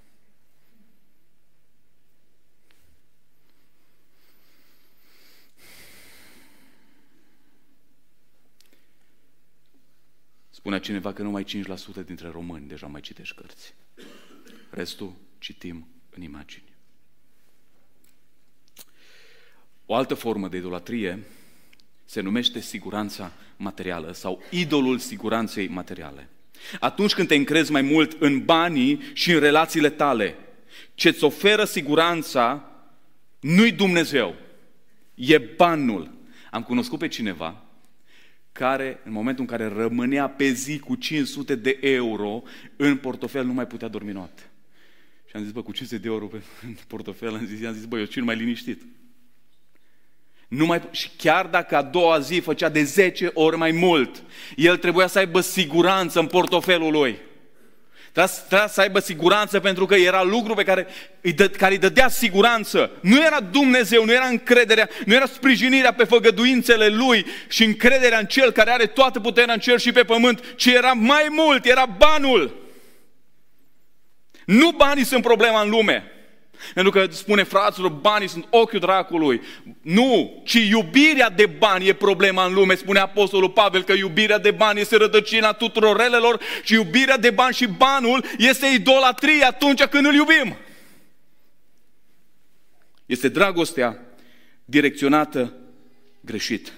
Spunea 10.49 10.79
cineva 10.79 11.13
că 11.13 11.21
numai 11.21 11.45
5% 12.01 12.05
dintre 12.05 12.29
români 12.29 12.67
deja 12.67 12.87
mai 12.87 13.01
citești 13.01 13.35
cărți. 13.35 13.73
Restul 14.69 15.15
citim 15.37 15.87
în 16.09 16.21
imagini. 16.21 16.75
O 19.85 19.95
altă 19.95 20.13
formă 20.13 20.47
de 20.47 20.57
idolatrie 20.57 21.23
se 22.05 22.21
numește 22.21 22.59
siguranța 22.59 23.31
materială 23.55 24.11
sau 24.11 24.41
idolul 24.51 24.99
siguranței 24.99 25.67
materiale. 25.67 26.29
Atunci 26.79 27.13
când 27.13 27.27
te 27.27 27.35
încrezi 27.35 27.71
mai 27.71 27.81
mult 27.81 28.21
în 28.21 28.45
banii 28.45 29.01
și 29.13 29.31
în 29.31 29.39
relațiile 29.39 29.89
tale, 29.89 30.35
ce-ți 30.95 31.23
oferă 31.23 31.63
siguranța 31.63 32.71
nu-i 33.39 33.71
Dumnezeu, 33.71 34.35
e 35.15 35.37
banul. 35.37 36.11
Am 36.51 36.63
cunoscut 36.63 36.99
pe 36.99 37.07
cineva 37.07 37.61
care, 38.57 38.99
în 39.03 39.11
momentul 39.11 39.43
în 39.43 39.57
care 39.57 39.73
rămânea 39.73 40.29
pe 40.29 40.51
zi 40.51 40.79
cu 40.79 40.95
500 40.95 41.55
de 41.55 41.77
euro 41.81 42.43
în 42.75 42.97
portofel, 42.97 43.45
nu 43.45 43.53
mai 43.53 43.67
putea 43.67 43.87
dormi 43.87 44.11
noapte. 44.11 44.41
Și 45.29 45.35
am 45.35 45.43
zis, 45.43 45.51
bă, 45.51 45.61
cu 45.61 45.71
500 45.71 46.01
de 46.01 46.07
euro 46.07 46.25
pe, 46.25 46.41
în 46.67 46.75
portofel, 46.87 47.33
am 47.33 47.45
zis, 47.45 47.65
am 47.65 47.73
zis, 47.73 47.85
bă, 47.85 47.99
eu 47.99 48.05
cel 48.05 48.23
mai 48.23 48.35
liniștit. 48.35 48.81
Nu 50.47 50.65
mai, 50.65 50.81
și 50.91 51.09
chiar 51.17 51.45
dacă 51.45 51.75
a 51.75 51.81
doua 51.81 52.19
zi 52.19 52.39
făcea 52.39 52.69
de 52.69 52.83
10 52.83 53.31
ori 53.33 53.57
mai 53.57 53.71
mult, 53.71 54.23
el 54.55 54.77
trebuia 54.77 55.07
să 55.07 55.17
aibă 55.17 55.39
siguranță 55.39 56.19
în 56.19 56.27
portofelul 56.27 56.91
lui. 56.91 57.19
Trebuia 58.11 58.67
să 58.67 58.81
aibă 58.81 58.99
siguranță 58.99 59.59
pentru 59.59 59.85
că 59.85 59.95
era 59.95 60.23
lucru 60.23 60.53
pe 60.53 60.63
care 60.63 60.87
îi, 61.21 61.33
dă, 61.33 61.47
care 61.47 61.73
îi 61.73 61.79
dădea 61.79 62.07
siguranță. 62.07 62.91
Nu 63.01 63.23
era 63.23 63.39
Dumnezeu, 63.39 64.05
nu 64.05 64.11
era 64.11 64.25
încrederea, 64.25 64.89
nu 65.05 65.13
era 65.13 65.25
sprijinirea 65.25 65.93
pe 65.93 66.03
făgăduințele 66.03 66.87
Lui 66.87 67.25
și 67.47 67.63
încrederea 67.63 68.19
în 68.19 68.25
Cel 68.25 68.51
care 68.51 68.71
are 68.71 68.85
toată 68.85 69.19
puterea 69.19 69.53
în 69.53 69.59
cer 69.59 69.79
și 69.79 69.91
pe 69.91 70.03
pământ, 70.03 70.43
ci 70.55 70.65
era 70.65 70.91
mai 70.91 71.27
mult, 71.29 71.65
era 71.65 71.85
banul. 71.85 72.55
Nu 74.45 74.71
banii 74.71 75.03
sunt 75.03 75.23
problema 75.23 75.61
în 75.61 75.69
lume. 75.69 76.11
Pentru 76.73 76.91
că 76.91 77.07
spune 77.09 77.43
fraților, 77.43 77.89
banii 77.89 78.29
sunt 78.29 78.45
ochiul 78.49 78.79
dracului. 78.79 79.41
Nu, 79.81 80.41
ci 80.45 80.53
iubirea 80.53 81.29
de 81.29 81.45
bani 81.45 81.87
e 81.87 81.93
problema 81.93 82.45
în 82.45 82.53
lume. 82.53 82.75
Spune 82.75 82.99
Apostolul 82.99 83.49
Pavel 83.49 83.83
că 83.83 83.93
iubirea 83.93 84.39
de 84.39 84.51
bani 84.51 84.79
este 84.79 84.97
rădăcina 84.97 85.53
tuturor 85.53 85.97
relelor 85.97 86.39
și 86.63 86.73
iubirea 86.73 87.17
de 87.17 87.29
bani 87.29 87.53
și 87.53 87.67
banul 87.67 88.23
este 88.37 88.65
idolatrie 88.65 89.43
atunci 89.43 89.83
când 89.83 90.05
îl 90.05 90.13
iubim. 90.13 90.57
Este 93.05 93.29
dragostea 93.29 93.99
direcționată 94.65 95.53
greșit. 96.21 96.73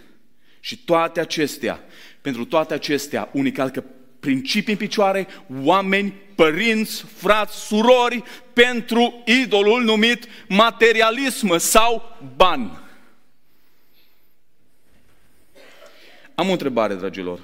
Și 0.60 0.78
toate 0.78 1.20
acestea, 1.20 1.80
pentru 2.22 2.46
toate 2.46 2.74
acestea, 2.74 3.30
unii 3.34 3.52
calcă 3.52 3.84
principii 4.20 4.74
în 4.74 4.80
picioare, 4.80 5.28
oameni, 5.62 6.12
părinți, 6.36 7.04
frați, 7.04 7.66
surori, 7.66 8.24
pentru 8.54 9.24
idolul 9.26 9.84
numit 9.84 10.28
materialism 10.48 11.58
sau 11.58 12.18
bani. 12.36 12.80
Am 16.36 16.50
o 16.50 16.52
întrebare, 16.52 16.96
dragilor. 16.96 17.40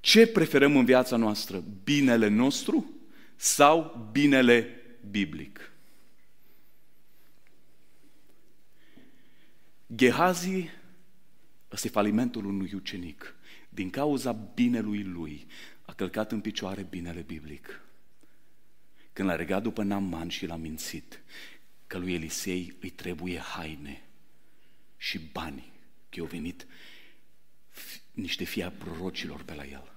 Ce 0.00 0.26
preferăm 0.26 0.76
în 0.76 0.84
viața 0.84 1.16
noastră? 1.16 1.64
Binele 1.84 2.28
nostru 2.28 2.90
sau 3.36 4.08
binele 4.12 4.80
biblic? 5.10 5.72
Gehazi, 9.94 10.70
ăsta 11.72 11.86
e 11.86 11.90
falimentul 11.90 12.44
unui 12.44 12.72
ucenic 12.74 13.37
din 13.78 13.90
cauza 13.90 14.32
binelui 14.32 15.02
lui, 15.02 15.46
a 15.82 15.92
călcat 15.92 16.32
în 16.32 16.40
picioare 16.40 16.82
binele 16.82 17.20
biblic. 17.20 17.80
Când 19.12 19.28
l-a 19.28 19.36
regat 19.36 19.62
după 19.62 19.82
Naman 19.82 20.28
și 20.28 20.46
l-a 20.46 20.56
mințit 20.56 21.22
că 21.86 21.98
lui 21.98 22.14
Elisei 22.14 22.76
îi 22.80 22.90
trebuie 22.90 23.38
haine 23.38 24.02
și 24.96 25.18
bani, 25.18 25.72
că 26.08 26.20
au 26.20 26.26
venit 26.26 26.66
niște 28.12 28.44
fii 28.44 28.62
a 28.62 28.70
prorocilor 28.70 29.42
pe 29.42 29.54
la 29.54 29.66
el. 29.66 29.92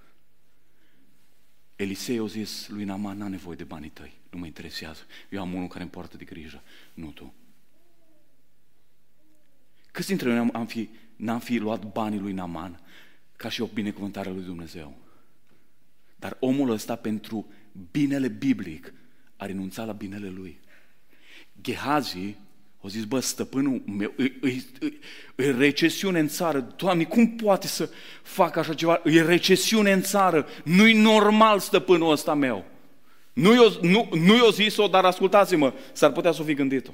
Elisei 1.75 2.17
a 2.17 2.25
zis 2.25 2.67
lui 2.67 2.83
Naman, 2.83 3.17
n-am 3.17 3.29
nevoie 3.29 3.55
de 3.55 3.63
banii 3.63 3.89
tăi, 3.89 4.13
nu 4.29 4.39
mă 4.39 4.45
interesează. 4.45 5.01
Eu 5.29 5.41
am 5.41 5.53
unul 5.53 5.67
care 5.67 5.81
îmi 5.81 5.91
poartă 5.91 6.17
de 6.17 6.25
grijă, 6.25 6.63
nu 6.93 7.11
tu. 7.11 7.33
Câți 9.91 10.07
dintre 10.07 10.33
noi 10.33 10.49
am 10.53 10.65
fi, 10.65 10.89
n-am 11.15 11.39
fi 11.39 11.57
luat 11.57 11.91
banii 11.91 12.19
lui 12.19 12.33
Naman 12.33 12.81
ca 13.41 13.49
și 13.49 13.61
o 13.61 13.69
binecuvântare 13.73 14.29
lui 14.29 14.43
Dumnezeu. 14.43 14.97
Dar 16.15 16.37
omul 16.39 16.69
ăsta 16.69 16.95
pentru 16.95 17.45
binele 17.91 18.27
biblic 18.27 18.93
a 19.37 19.45
renunțat 19.45 19.85
la 19.85 19.91
binele 19.91 20.29
lui. 20.29 20.59
Gehazi 21.61 22.35
a 22.83 22.87
zis, 22.87 23.03
bă, 23.03 23.19
stăpânul 23.19 23.81
meu, 23.85 24.13
e, 24.17 24.23
e, 24.23 24.63
e, 24.79 24.93
e 25.35 25.51
recesiune 25.51 26.19
în 26.19 26.27
țară. 26.27 26.73
Doamne, 26.75 27.03
cum 27.03 27.35
poate 27.35 27.67
să 27.67 27.89
facă 28.21 28.59
așa 28.59 28.73
ceva? 28.73 29.01
E 29.05 29.21
recesiune 29.21 29.91
în 29.91 30.01
țară. 30.01 30.47
Nu-i 30.63 30.93
normal 30.93 31.59
stăpânul 31.59 32.11
ăsta 32.11 32.33
meu. 32.33 32.65
Nu 33.33 33.53
i-o, 33.53 33.69
nu, 33.81 34.09
nu 34.13 34.35
i-o 34.35 34.51
zis-o, 34.51 34.87
dar 34.87 35.05
ascultați-mă, 35.05 35.73
s-ar 35.91 36.11
putea 36.11 36.31
să 36.31 36.41
o 36.41 36.45
fi 36.45 36.53
gândit-o. 36.53 36.91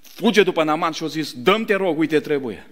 Fuge 0.00 0.42
după 0.42 0.64
Naman 0.64 0.92
și 0.92 1.02
a 1.02 1.06
zis, 1.06 1.32
dăm 1.32 1.64
te 1.64 1.74
rog, 1.74 1.98
uite, 1.98 2.20
trebuie. 2.20 2.66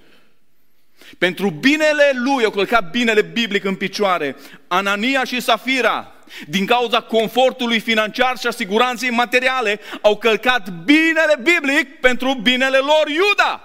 Pentru 1.19 1.51
binele 1.51 2.11
lui, 2.15 2.45
au 2.45 2.51
călcat 2.51 2.91
binele 2.91 3.23
biblic 3.23 3.65
în 3.65 3.75
picioare, 3.75 4.37
Anania 4.69 5.25
și 5.25 5.41
Safira, 5.41 6.13
din 6.49 6.67
cauza 6.67 7.01
confortului 7.01 7.81
financiar 7.81 8.39
și 8.39 8.47
a 8.47 8.51
siguranței 8.51 9.11
materiale, 9.11 9.81
au 10.01 10.17
călcat 10.17 10.69
binele 10.85 11.37
biblic 11.43 12.01
pentru 12.01 12.35
binele 12.43 12.79
lor 12.79 13.09
Iuda. 13.09 13.63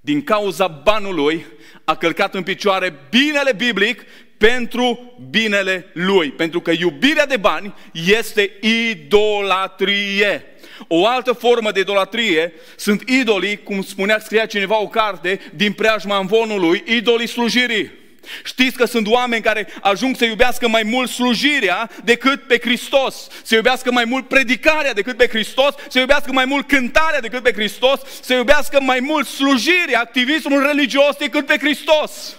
Din 0.00 0.24
cauza 0.24 0.66
banului, 0.66 1.46
a 1.84 1.96
călcat 1.96 2.34
în 2.34 2.42
picioare 2.42 2.94
binele 3.10 3.52
biblic 3.52 4.02
pentru 4.38 5.16
binele 5.30 5.90
lui. 5.92 6.30
Pentru 6.30 6.60
că 6.60 6.70
iubirea 6.70 7.26
de 7.26 7.36
bani 7.36 7.74
este 7.92 8.50
idolatrie. 8.60 10.44
O 10.88 11.06
altă 11.06 11.32
formă 11.32 11.70
de 11.70 11.80
idolatrie 11.80 12.52
sunt 12.76 13.08
idolii, 13.08 13.62
cum 13.62 13.82
spunea, 13.82 14.18
scria 14.18 14.46
cineva 14.46 14.80
o 14.80 14.88
carte, 14.88 15.40
din 15.54 15.72
preajma 15.72 16.18
învonului, 16.18 16.82
idolii 16.86 17.28
slujirii. 17.28 18.02
Știți 18.44 18.76
că 18.76 18.84
sunt 18.84 19.06
oameni 19.06 19.42
care 19.42 19.68
ajung 19.80 20.16
să 20.16 20.24
iubească 20.24 20.68
mai 20.68 20.82
mult 20.82 21.10
slujirea 21.10 21.90
decât 22.04 22.46
pe 22.46 22.58
Hristos, 22.58 23.26
să 23.42 23.54
iubească 23.54 23.92
mai 23.92 24.04
mult 24.04 24.28
predicarea 24.28 24.92
decât 24.92 25.16
pe 25.16 25.28
Hristos, 25.28 25.74
să 25.88 25.98
iubească 25.98 26.32
mai 26.32 26.44
mult 26.44 26.68
cântarea 26.68 27.20
decât 27.20 27.42
pe 27.42 27.52
Hristos, 27.52 28.00
să 28.22 28.34
iubească 28.34 28.80
mai 28.80 29.00
mult 29.00 29.26
slujirea, 29.26 30.00
activismul 30.00 30.66
religios 30.66 31.16
decât 31.16 31.46
pe 31.46 31.58
Hristos. 31.58 32.36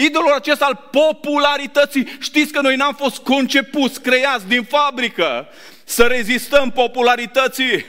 Idolul 0.00 0.32
acesta 0.32 0.64
al 0.64 0.88
popularității. 0.90 2.08
Știți 2.18 2.52
că 2.52 2.60
noi 2.60 2.76
n-am 2.76 2.94
fost 2.94 3.16
concepuți, 3.16 4.00
creați 4.00 4.46
din 4.46 4.62
fabrică 4.62 5.48
să 5.84 6.02
rezistăm 6.02 6.70
popularității. 6.70 7.84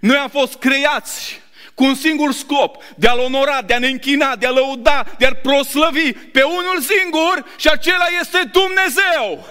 Noi 0.00 0.16
am 0.16 0.28
fost 0.28 0.54
creați 0.54 1.40
cu 1.74 1.84
un 1.84 1.94
singur 1.94 2.32
scop, 2.32 2.82
de 2.96 3.08
a-L 3.08 3.18
onora, 3.18 3.62
de 3.62 3.74
a 3.74 3.78
ne 3.78 3.88
închina, 3.88 4.36
de 4.36 4.46
a 4.46 4.50
lăuda, 4.50 5.06
de 5.18 5.26
a-L 5.26 5.38
proslăvi 5.42 6.12
pe 6.12 6.42
unul 6.42 6.80
singur 6.80 7.44
și 7.56 7.68
acela 7.68 8.04
este 8.20 8.50
Dumnezeu. 8.52 9.46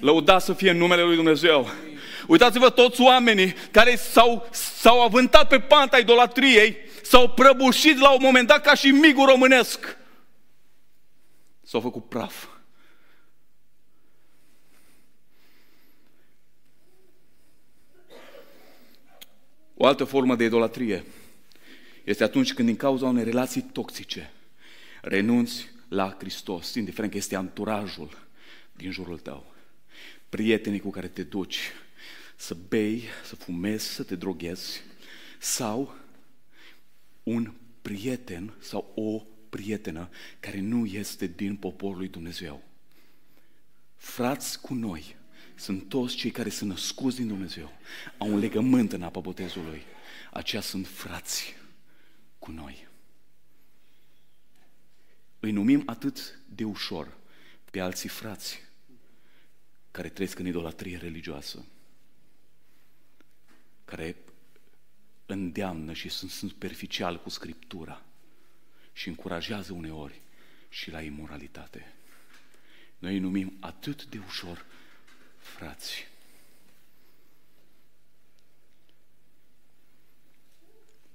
Lăuda 0.00 0.38
să 0.38 0.52
fie 0.52 0.70
în 0.70 0.76
numele 0.76 1.02
Lui 1.02 1.16
Dumnezeu. 1.16 1.70
Uitați-vă 2.26 2.70
toți 2.70 3.00
oamenii 3.00 3.54
care 3.70 3.96
s-au, 3.96 4.48
s-au 4.50 5.02
avântat 5.02 5.48
pe 5.48 5.58
panta 5.58 5.98
idolatriei, 5.98 6.76
s-au 7.04 7.30
prăbușit 7.30 7.98
la 7.98 8.10
un 8.10 8.20
moment 8.20 8.46
dat 8.46 8.62
ca 8.62 8.74
și 8.74 8.90
migul 8.90 9.26
românesc. 9.26 9.96
S-au 11.62 11.80
făcut 11.80 12.08
praf. 12.08 12.46
O 19.74 19.86
altă 19.86 20.04
formă 20.04 20.36
de 20.36 20.44
idolatrie 20.44 21.04
este 22.04 22.24
atunci 22.24 22.54
când 22.54 22.68
din 22.68 22.76
cauza 22.76 23.06
unei 23.06 23.24
relații 23.24 23.62
toxice 23.62 24.32
renunți 25.00 25.70
la 25.88 26.16
Hristos, 26.18 26.74
indiferent 26.74 27.12
că 27.12 27.18
este 27.18 27.36
anturajul 27.36 28.18
din 28.72 28.90
jurul 28.90 29.18
tău, 29.18 29.54
prietenii 30.28 30.80
cu 30.80 30.90
care 30.90 31.08
te 31.08 31.22
duci 31.22 31.58
să 32.36 32.56
bei, 32.68 33.02
să 33.24 33.36
fumezi, 33.36 33.86
să 33.86 34.02
te 34.02 34.16
droghezi, 34.16 34.82
sau 35.38 35.94
un 37.24 37.52
prieten 37.82 38.54
sau 38.60 38.92
o 38.94 39.22
prietenă 39.48 40.08
care 40.40 40.60
nu 40.60 40.86
este 40.86 41.26
din 41.26 41.56
poporul 41.56 41.96
lui 41.96 42.08
Dumnezeu. 42.08 42.62
Frați 43.96 44.60
cu 44.60 44.74
noi 44.74 45.16
sunt 45.54 45.88
toți 45.88 46.16
cei 46.16 46.30
care 46.30 46.48
sunt 46.48 46.70
născuți 46.70 47.16
din 47.16 47.26
Dumnezeu, 47.26 47.72
au 48.18 48.32
un 48.32 48.38
legământ 48.38 48.92
în 48.92 49.02
apa 49.02 49.20
botezului. 49.20 49.82
Aceia 50.32 50.62
sunt 50.62 50.86
frați 50.86 51.54
cu 52.38 52.50
noi. 52.50 52.88
Îi 55.40 55.50
numim 55.50 55.82
atât 55.86 56.40
de 56.48 56.64
ușor 56.64 57.16
pe 57.70 57.80
alții 57.80 58.08
frați 58.08 58.62
care 59.90 60.08
trăiesc 60.08 60.38
în 60.38 60.46
idolatrie 60.46 60.96
religioasă, 60.96 61.64
care 63.84 64.16
îndeamnă 65.26 65.92
și 65.92 66.08
sunt 66.08 66.30
superficial 66.30 67.20
cu 67.20 67.28
Scriptura 67.28 68.02
și 68.92 69.08
încurajează 69.08 69.72
uneori 69.72 70.20
și 70.68 70.90
la 70.90 71.02
imoralitate. 71.02 71.92
Noi 72.98 73.12
îi 73.12 73.18
numim 73.18 73.56
atât 73.60 74.04
de 74.04 74.20
ușor 74.26 74.64
frați. 75.38 76.06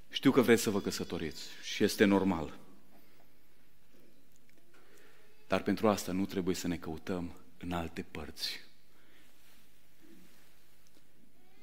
Știu 0.09 0.31
că 0.31 0.41
vreți 0.41 0.61
să 0.61 0.69
vă 0.69 0.81
căsătoriți 0.81 1.47
și 1.63 1.83
este 1.83 2.05
normal. 2.05 2.57
Dar 5.47 5.61
pentru 5.63 5.87
asta 5.87 6.11
nu 6.11 6.25
trebuie 6.25 6.55
să 6.55 6.67
ne 6.67 6.77
căutăm 6.77 7.33
în 7.57 7.71
alte 7.71 8.01
părți, 8.01 8.59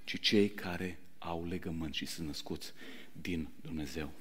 ci 0.05 0.21
cei 0.21 0.51
care 0.51 0.99
au 1.27 1.47
legământ 1.49 1.95
și 1.95 2.07
sunt 2.07 2.27
născuți 2.27 2.73
din 3.13 3.49
Dumnezeu. 3.61 4.13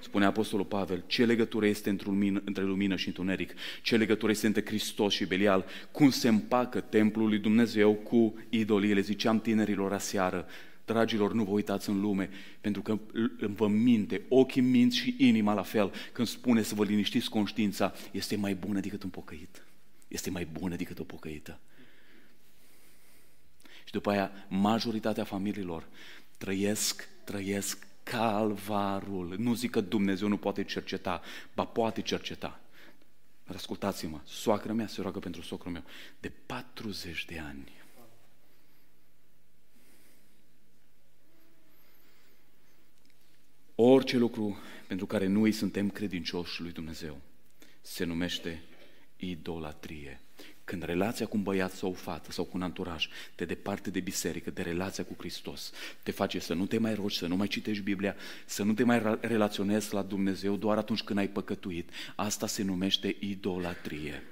Spune 0.00 0.24
Apostolul 0.24 0.64
Pavel, 0.64 1.04
ce 1.06 1.24
legătură 1.24 1.66
este 1.66 1.90
între 1.90 2.06
lumină, 2.06 2.42
între 2.44 2.62
lumină 2.62 2.96
și 2.96 3.06
întuneric? 3.06 3.54
Ce 3.82 3.96
legătură 3.96 4.30
este 4.30 4.46
între 4.46 4.64
Hristos 4.64 5.12
și 5.12 5.26
Belial? 5.26 5.64
Cum 5.90 6.10
se 6.10 6.28
împacă 6.28 6.80
templul 6.80 7.28
lui 7.28 7.38
Dumnezeu 7.38 7.94
cu 7.94 8.34
idolii? 8.48 8.94
Le 8.94 9.00
ziceam 9.00 9.40
tinerilor 9.40 9.92
aseară, 9.92 10.46
dragilor, 10.84 11.32
nu 11.32 11.44
vă 11.44 11.50
uitați 11.50 11.88
în 11.88 12.00
lume, 12.00 12.30
pentru 12.60 12.82
că 12.82 12.98
vă 13.38 13.68
minte, 13.68 14.22
ochii 14.28 14.62
mint 14.62 14.92
și 14.92 15.14
inima 15.18 15.54
la 15.54 15.62
fel, 15.62 15.92
când 16.12 16.28
spune 16.28 16.62
să 16.62 16.74
vă 16.74 16.84
liniștiți 16.84 17.30
conștiința, 17.30 17.92
este 18.10 18.36
mai 18.36 18.54
bună 18.54 18.80
decât 18.80 19.02
un 19.02 19.10
pocăit. 19.10 19.62
Este 20.08 20.30
mai 20.30 20.48
bună 20.52 20.76
decât 20.76 20.98
o 20.98 21.04
pocăită. 21.04 21.60
Și 23.88 23.94
după 23.94 24.10
aia, 24.10 24.30
majoritatea 24.48 25.24
familiilor 25.24 25.88
trăiesc, 26.38 27.08
trăiesc 27.24 27.86
calvarul. 28.02 29.34
Nu 29.38 29.54
zic 29.54 29.70
că 29.70 29.80
Dumnezeu 29.80 30.28
nu 30.28 30.36
poate 30.36 30.64
cerceta, 30.64 31.22
ba 31.54 31.64
poate 31.64 32.00
cerceta. 32.02 32.60
Dar 33.46 33.56
ascultați-mă, 33.56 34.20
soacră 34.24 34.72
mea 34.72 34.86
se 34.86 35.00
roagă 35.00 35.18
pentru 35.18 35.42
socrul 35.42 35.72
meu 35.72 35.82
de 36.20 36.32
40 36.46 37.24
de 37.24 37.38
ani. 37.38 37.72
Orice 43.74 44.16
lucru 44.16 44.58
pentru 44.86 45.06
care 45.06 45.26
noi 45.26 45.52
suntem 45.52 45.90
credincioși 45.90 46.60
lui 46.60 46.72
Dumnezeu 46.72 47.20
se 47.80 48.04
numește 48.04 48.62
idolatrie. 49.16 50.20
Când 50.68 50.82
relația 50.82 51.26
cu 51.26 51.36
un 51.36 51.42
băiat 51.42 51.72
sau 51.72 51.90
o 51.90 51.92
fată 51.92 52.32
sau 52.32 52.44
cu 52.44 52.50
un 52.56 52.62
anturaj 52.62 53.08
te 53.34 53.44
departe 53.44 53.90
de 53.90 54.00
biserică, 54.00 54.50
de 54.50 54.62
relația 54.62 55.04
cu 55.04 55.14
Hristos, 55.18 55.72
te 56.02 56.10
face 56.10 56.38
să 56.38 56.54
nu 56.54 56.66
te 56.66 56.78
mai 56.78 56.94
rogi, 56.94 57.16
să 57.16 57.26
nu 57.26 57.36
mai 57.36 57.46
citești 57.46 57.82
Biblia, 57.82 58.16
să 58.46 58.62
nu 58.62 58.72
te 58.72 58.84
mai 58.84 59.18
relaționezi 59.20 59.94
la 59.94 60.02
Dumnezeu 60.02 60.56
doar 60.56 60.78
atunci 60.78 61.02
când 61.02 61.18
ai 61.18 61.28
păcătuit. 61.28 61.90
Asta 62.14 62.46
se 62.46 62.62
numește 62.62 63.16
idolatrie. 63.18 64.22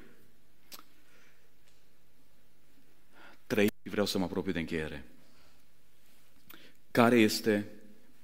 Trei, 3.47 3.71
vreau 3.83 4.07
să 4.07 4.19
mă 4.19 4.25
apropiu 4.25 4.53
de 4.53 4.59
încheiere. 4.59 5.05
Care 6.91 7.19
este 7.19 7.67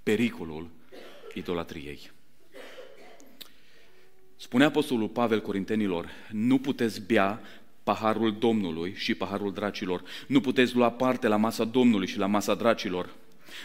pericolul 0.03 0.71
idolatriei? 1.35 2.11
Spunea 4.37 4.67
Apostolul 4.67 5.09
Pavel 5.09 5.41
Corintenilor, 5.41 6.11
nu 6.31 6.59
puteți 6.59 7.01
bea 7.01 7.41
paharul 7.83 8.37
Domnului 8.39 8.95
și 8.97 9.15
paharul 9.15 9.53
dracilor. 9.53 10.03
Nu 10.27 10.41
puteți 10.41 10.77
lua 10.77 10.91
parte 10.91 11.29
la 11.29 11.37
masa 11.37 11.65
Domnului 11.65 12.07
și 12.07 12.19
la 12.19 12.27
masa 12.27 12.55
dracilor. 12.55 13.15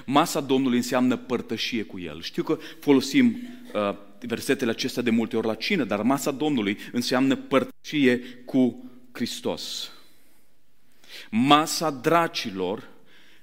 Masa 0.06 0.40
Domnului 0.40 0.78
înseamnă 0.78 1.18
părtășie 1.18 1.84
cu 1.84 2.00
El. 2.00 2.22
Știu 2.22 2.44
că 2.44 2.60
folosim 2.80 3.38
uh, 3.74 3.96
versetele 4.20 4.72
acestea 4.72 5.04
de 5.04 5.10
multe 5.10 5.38
ori 5.38 5.48
la 5.48 5.56
cină, 5.56 5.84
dar 5.84 6.02
masa 6.02 6.32
Domnului 6.32 6.78
înseamnă 6.92 7.36
părtășie 7.36 8.20
cu 8.46 8.92
Hristos. 9.12 9.92
Masa 11.30 11.92
dracilor 11.92 12.88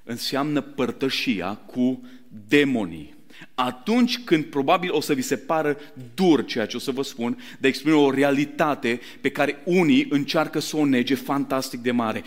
înseamnă 0.04 0.60
părtășia 0.60 1.54
cu 1.54 2.08
demonii 2.48 3.13
atunci 3.54 4.18
când 4.24 4.44
probabil 4.44 4.92
o 4.92 5.00
să 5.00 5.12
vi 5.12 5.22
se 5.22 5.36
pară 5.36 5.76
dur 6.14 6.44
ceea 6.44 6.66
ce 6.66 6.76
o 6.76 6.80
să 6.80 6.90
vă 6.90 7.02
spun, 7.02 7.42
de 7.58 7.68
exprime 7.68 7.96
o 7.96 8.10
realitate 8.10 9.00
pe 9.20 9.30
care 9.30 9.60
unii 9.64 10.06
încearcă 10.10 10.58
să 10.58 10.76
o 10.76 10.84
nege 10.84 11.14
fantastic 11.14 11.80
de 11.80 11.90
mare, 11.90 12.22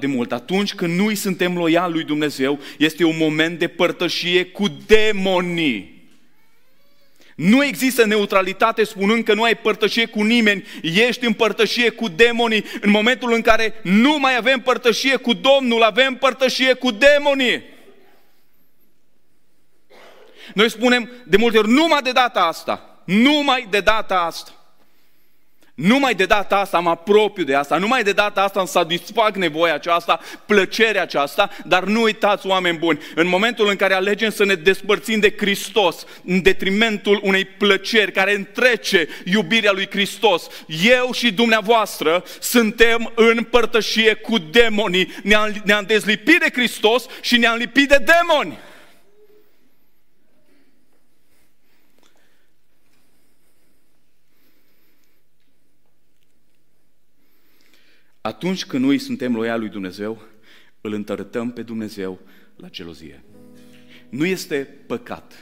de 0.00 0.06
mult. 0.06 0.32
Atunci 0.32 0.74
când 0.74 0.98
noi 0.98 1.14
suntem 1.14 1.56
loiali 1.56 1.92
lui 1.92 2.04
Dumnezeu, 2.04 2.58
este 2.78 3.04
un 3.04 3.16
moment 3.18 3.58
de 3.58 3.68
părtășie 3.68 4.44
cu 4.44 4.64
demonii. 4.86 5.96
Nu 7.34 7.64
există 7.64 8.06
neutralitate 8.06 8.84
spunând 8.84 9.24
că 9.24 9.34
nu 9.34 9.42
ai 9.42 9.56
părtășie 9.56 10.06
cu 10.06 10.22
nimeni, 10.22 10.64
ești 10.82 11.26
în 11.26 11.32
părtășie 11.32 11.90
cu 11.90 12.08
demonii. 12.08 12.64
În 12.80 12.90
momentul 12.90 13.32
în 13.32 13.40
care 13.40 13.74
nu 13.82 14.18
mai 14.18 14.36
avem 14.36 14.60
părtășie 14.60 15.16
cu 15.16 15.32
Domnul, 15.32 15.82
avem 15.82 16.14
părtășie 16.14 16.72
cu 16.72 16.90
demonii. 16.90 17.62
Noi 20.54 20.70
spunem 20.70 21.10
de 21.24 21.36
multe 21.36 21.58
ori, 21.58 21.68
numai 21.68 22.02
de 22.02 22.12
data 22.12 22.40
asta, 22.40 23.00
numai 23.04 23.66
de 23.70 23.80
data 23.80 24.14
asta. 24.14 24.52
Numai 25.78 26.14
de 26.14 26.24
data 26.24 26.56
asta 26.56 26.78
mă 26.78 26.90
apropiu 26.90 27.44
de 27.44 27.54
asta, 27.54 27.76
numai 27.76 28.02
de 28.02 28.12
data 28.12 28.42
asta 28.42 28.58
îmi 28.58 28.68
satisfac 28.68 29.36
nevoia 29.36 29.74
aceasta, 29.74 30.20
plăcerea 30.46 31.02
aceasta, 31.02 31.50
dar 31.64 31.84
nu 31.84 32.02
uitați, 32.02 32.46
oameni 32.46 32.78
buni, 32.78 32.98
în 33.14 33.26
momentul 33.26 33.68
în 33.68 33.76
care 33.76 33.94
alegem 33.94 34.30
să 34.30 34.44
ne 34.44 34.54
despărțim 34.54 35.20
de 35.20 35.34
Hristos, 35.38 36.06
în 36.24 36.42
detrimentul 36.42 37.20
unei 37.22 37.44
plăceri 37.44 38.12
care 38.12 38.34
întrece 38.34 39.08
iubirea 39.24 39.72
lui 39.72 39.88
Hristos, 39.90 40.46
eu 40.84 41.12
și 41.12 41.32
dumneavoastră 41.32 42.24
suntem 42.40 43.12
în 43.14 43.42
părtășie 43.42 44.14
cu 44.14 44.38
demonii, 44.38 45.14
ne-am, 45.22 45.62
ne 45.64 45.80
dezlipit 45.86 46.38
de 46.38 46.50
Hristos 46.52 47.06
și 47.20 47.36
ne-am 47.36 47.56
lipit 47.56 47.88
de 47.88 48.04
demoni. 48.04 48.58
Atunci 58.20 58.66
când 58.66 58.84
noi 58.84 58.98
suntem 58.98 59.34
loiali 59.34 59.60
lui 59.60 59.68
Dumnezeu, 59.68 60.22
îl 60.80 60.92
întărătăm 60.92 61.50
pe 61.50 61.62
Dumnezeu 61.62 62.18
la 62.56 62.68
gelozie. 62.68 63.24
Nu 64.08 64.26
este 64.26 64.68
păcat 64.86 65.32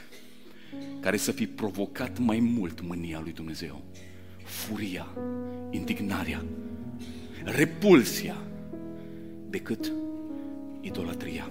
care 0.99 1.17
să 1.17 1.31
fi 1.31 1.47
provocat 1.47 2.17
mai 2.19 2.39
mult 2.39 2.81
mânia 2.81 3.19
lui 3.23 3.31
Dumnezeu. 3.31 3.83
Furia, 4.43 5.07
indignarea, 5.69 6.45
repulsia, 7.43 8.37
decât 9.49 9.91
idolatria. 10.81 11.49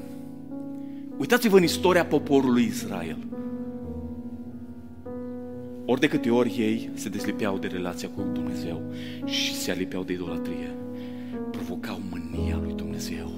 Uitați-vă 1.17 1.57
în 1.57 1.63
istoria 1.63 2.07
poporului 2.07 2.65
Israel. 2.65 3.27
Ori 5.87 6.01
de 6.01 6.09
câte 6.09 6.31
ori 6.31 6.55
ei 6.59 6.91
se 6.95 7.09
deslipeau 7.09 7.59
de 7.59 7.67
relația 7.67 8.09
cu 8.09 8.21
Dumnezeu 8.33 8.93
și 9.25 9.55
se 9.55 9.71
alipeau 9.71 10.05
de 10.05 10.13
idolatrie 10.13 10.86
provocau 11.67 12.01
mânia 12.11 12.57
lui 12.57 12.73
Dumnezeu. 12.73 13.31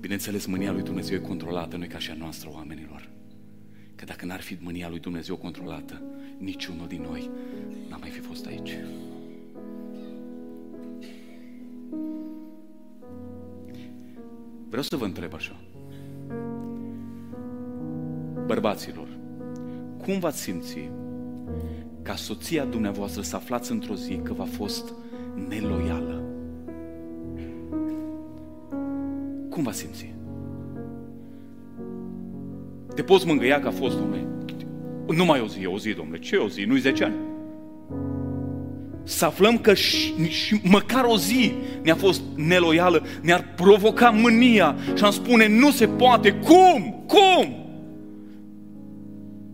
Bineînțeles, 0.00 0.46
mânia 0.46 0.72
lui 0.72 0.82
Dumnezeu 0.82 1.16
e 1.16 1.20
controlată, 1.20 1.76
nu 1.76 1.84
e 1.84 1.86
ca 1.86 1.98
și 1.98 2.10
a 2.10 2.14
noastră, 2.14 2.50
oamenilor. 2.52 3.08
Că 3.94 4.04
dacă 4.04 4.24
n-ar 4.24 4.40
fi 4.40 4.56
mânia 4.60 4.88
lui 4.88 4.98
Dumnezeu 4.98 5.36
controlată, 5.36 6.02
niciunul 6.38 6.86
din 6.86 7.02
noi 7.02 7.30
n-a 7.88 7.96
mai 7.96 8.10
fi 8.10 8.20
fost 8.20 8.46
aici. 8.46 8.76
Vreau 14.68 14.82
să 14.82 14.96
vă 14.96 15.04
întreb 15.04 15.34
așa. 15.34 15.60
Bărbaților, 18.46 19.08
cum 19.98 20.18
v-ați 20.18 20.40
simți 20.40 20.78
ca 22.02 22.14
soția 22.14 22.64
dumneavoastră 22.64 23.22
să 23.22 23.36
aflați 23.36 23.70
într-o 23.70 23.94
zi 23.94 24.20
că 24.22 24.32
v-a 24.32 24.48
fost 24.56 24.92
neloială? 25.48 26.22
Cum 29.50 29.62
v-ați 29.62 29.78
simți? 29.78 30.14
Te 32.94 33.02
poți 33.02 33.26
mângâia 33.26 33.60
că 33.60 33.68
a 33.68 33.70
fost, 33.70 33.96
domnule, 33.96 34.26
numai 35.06 35.40
o 35.40 35.46
zi, 35.46 35.66
o 35.66 35.78
zi, 35.78 35.92
domnule, 35.92 36.18
ce 36.18 36.36
o 36.36 36.48
zi, 36.48 36.62
nu-i 36.62 36.80
10 36.80 37.04
ani? 37.04 37.14
Să 39.02 39.24
aflăm 39.24 39.58
că 39.58 39.74
și, 39.74 40.28
și 40.28 40.60
măcar 40.62 41.04
o 41.04 41.16
zi 41.16 41.52
ne-a 41.82 41.94
fost 41.94 42.22
neloială, 42.34 43.06
ne-ar 43.22 43.52
provoca 43.56 44.10
mânia 44.10 44.76
și 44.96 45.04
am 45.04 45.10
spune, 45.10 45.48
nu 45.48 45.70
se 45.70 45.88
poate, 45.88 46.32
cum? 46.32 47.04
Cum? 47.06 47.59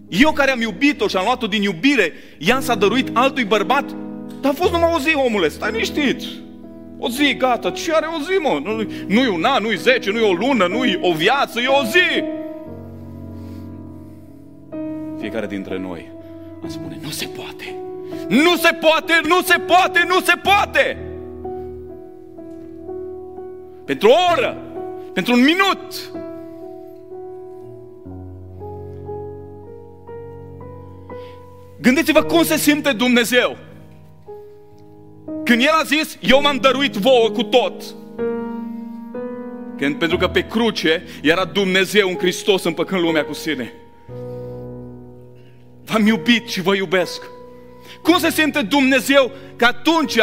Eu 0.08 0.32
care 0.32 0.50
am 0.50 0.60
iubit-o 0.60 1.06
și 1.06 1.16
am 1.16 1.24
luat-o 1.24 1.46
din 1.46 1.62
iubire, 1.62 2.12
ea 2.38 2.60
s-a 2.60 2.74
dăruit 2.74 3.10
altui 3.12 3.44
bărbat, 3.44 3.84
dar 4.40 4.52
a 4.52 4.54
fost 4.54 4.72
numai 4.72 4.92
o 4.94 4.98
zi, 4.98 5.14
omule, 5.14 5.48
stai 5.48 5.72
niștit. 5.72 6.22
O 6.98 7.08
zi, 7.08 7.36
gata, 7.36 7.70
ce 7.70 7.92
are 7.94 8.06
o 8.06 8.20
zi, 8.20 8.40
mă? 8.40 8.60
Nu, 8.64 8.90
nu-i 9.06 9.28
un 9.28 9.44
an, 9.44 9.62
nu-i 9.62 9.76
zece, 9.76 10.10
nu-i 10.10 10.22
o 10.22 10.32
lună, 10.32 10.66
nu-i 10.66 10.98
o 11.02 11.12
viață, 11.12 11.60
e 11.60 11.66
o 11.66 11.84
zi. 11.84 12.24
Fiecare 15.18 15.46
dintre 15.46 15.78
noi 15.78 16.10
am 16.62 16.68
spune, 16.68 16.98
nu 17.02 17.10
se 17.10 17.26
poate. 17.26 17.74
Nu 18.28 18.56
se 18.56 18.72
poate, 18.80 19.20
nu 19.28 19.42
se 19.42 19.58
poate, 19.58 20.04
nu 20.08 20.20
se 20.20 20.34
poate! 20.42 20.98
Pentru 23.84 24.08
o 24.08 24.32
oră, 24.32 24.56
pentru 25.12 25.32
un 25.32 25.44
minut. 25.44 26.10
Gândiți-vă 31.80 32.22
cum 32.22 32.44
se 32.44 32.56
simte 32.56 32.92
Dumnezeu. 32.92 33.56
Când 35.44 35.60
El 35.60 35.72
a 35.80 35.82
zis, 35.84 36.18
eu 36.20 36.40
m-am 36.40 36.56
dăruit 36.56 36.94
vouă 36.94 37.30
cu 37.30 37.42
tot. 37.42 37.82
Când, 39.76 39.94
pentru 39.94 40.16
că 40.16 40.28
pe 40.28 40.46
cruce 40.46 41.04
era 41.22 41.44
Dumnezeu 41.44 42.08
în 42.08 42.16
Hristos 42.16 42.64
împăcând 42.64 43.00
lumea 43.00 43.24
cu 43.24 43.32
sine. 43.32 43.72
V-am 45.84 46.06
iubit 46.06 46.48
și 46.48 46.62
vă 46.62 46.74
iubesc. 46.74 47.22
Cum 48.02 48.18
se 48.18 48.30
simte 48.30 48.62
Dumnezeu 48.62 49.30
că 49.56 49.64
atunci 49.64 50.18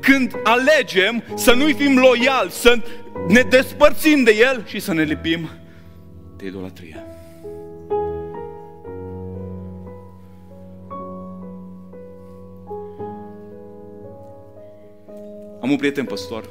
când 0.00 0.32
alegem 0.42 1.24
să 1.34 1.52
nu-i 1.52 1.74
fim 1.74 1.98
loiali, 1.98 2.50
să 2.50 2.82
ne 3.28 3.40
despărțim 3.40 4.22
de 4.22 4.36
El 4.40 4.64
și 4.66 4.80
să 4.80 4.92
ne 4.92 5.02
lipim 5.02 5.48
de 6.36 6.46
idolatrie? 6.46 7.07
Am 15.68 15.74
un 15.74 15.80
prieten 15.80 16.04
păstor 16.04 16.50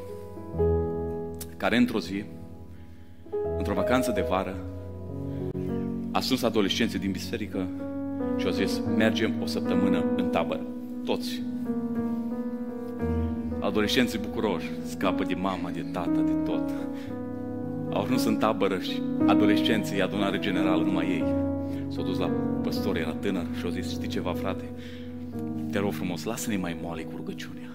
care 1.58 1.78
într-o 1.78 2.00
zi, 2.00 2.24
într-o 3.58 3.74
vacanță 3.74 4.12
de 4.12 4.26
vară, 4.30 4.56
a 6.12 6.20
sus 6.20 6.44
adolescenții 6.44 7.00
din 7.00 7.12
biserică 7.12 7.68
și 8.38 8.46
au 8.46 8.52
zis, 8.52 8.82
mergem 8.98 9.34
o 9.42 9.46
săptămână 9.46 10.06
în 10.16 10.30
tabără. 10.30 10.66
Toți. 11.06 11.42
Adolescenții 13.60 14.20
bucuroși, 14.20 14.70
scapă 14.84 15.24
de 15.24 15.34
mama, 15.34 15.70
de 15.70 15.86
tata, 15.92 16.22
de 16.26 16.34
tot. 16.46 16.70
Au 17.94 18.02
ajuns 18.02 18.26
în 18.26 18.38
tabără 18.38 18.80
și 18.80 19.02
adolescenții, 19.28 20.02
adunare 20.02 20.40
generală, 20.40 20.84
numai 20.84 21.08
ei. 21.08 21.24
S-au 21.88 22.04
dus 22.04 22.18
la 22.18 22.30
păstor, 22.64 22.98
era 22.98 23.14
tânăr 23.14 23.46
și 23.58 23.66
au 23.66 23.72
zis, 23.72 23.92
știi 23.92 24.08
ceva, 24.08 24.34
frate? 24.34 24.64
Te 25.72 25.80
rog 25.80 25.92
frumos, 25.92 26.24
lasă-ne 26.24 26.58
mai 26.58 26.78
moale 26.82 27.02
cu 27.02 27.16
rugăciunea 27.16 27.68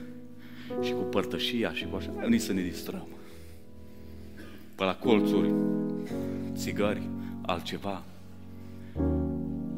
și 0.81 0.93
cu 0.93 1.03
părtășia 1.03 1.73
și 1.73 1.87
cu 1.91 1.97
așa, 1.97 2.11
mai 2.29 2.39
să 2.39 2.53
ne 2.53 2.63
distrăm. 2.63 3.07
Pe 4.75 4.85
la 4.85 4.95
colțuri, 4.95 5.53
țigări, 6.55 7.03
altceva. 7.43 8.03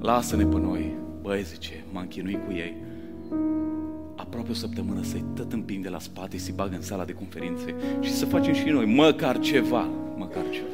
Lasă-ne 0.00 0.44
pe 0.44 0.58
noi, 0.58 0.94
băi, 1.22 1.42
zice, 1.42 1.84
m-am 1.92 2.06
chinuit 2.06 2.44
cu 2.46 2.52
ei. 2.52 2.74
Aproape 4.16 4.50
o 4.50 4.54
săptămână 4.54 5.02
să-i 5.02 5.24
tot 5.34 5.52
împing 5.52 5.82
de 5.82 5.88
la 5.88 5.98
spate, 5.98 6.38
să-i 6.38 6.54
bag 6.56 6.72
în 6.72 6.82
sala 6.82 7.04
de 7.04 7.12
conferințe 7.12 7.74
și 8.00 8.12
să 8.12 8.26
facem 8.26 8.52
și 8.52 8.68
noi 8.68 8.84
măcar 8.84 9.38
ceva, 9.38 9.88
măcar 10.16 10.44
ceva. 10.50 10.66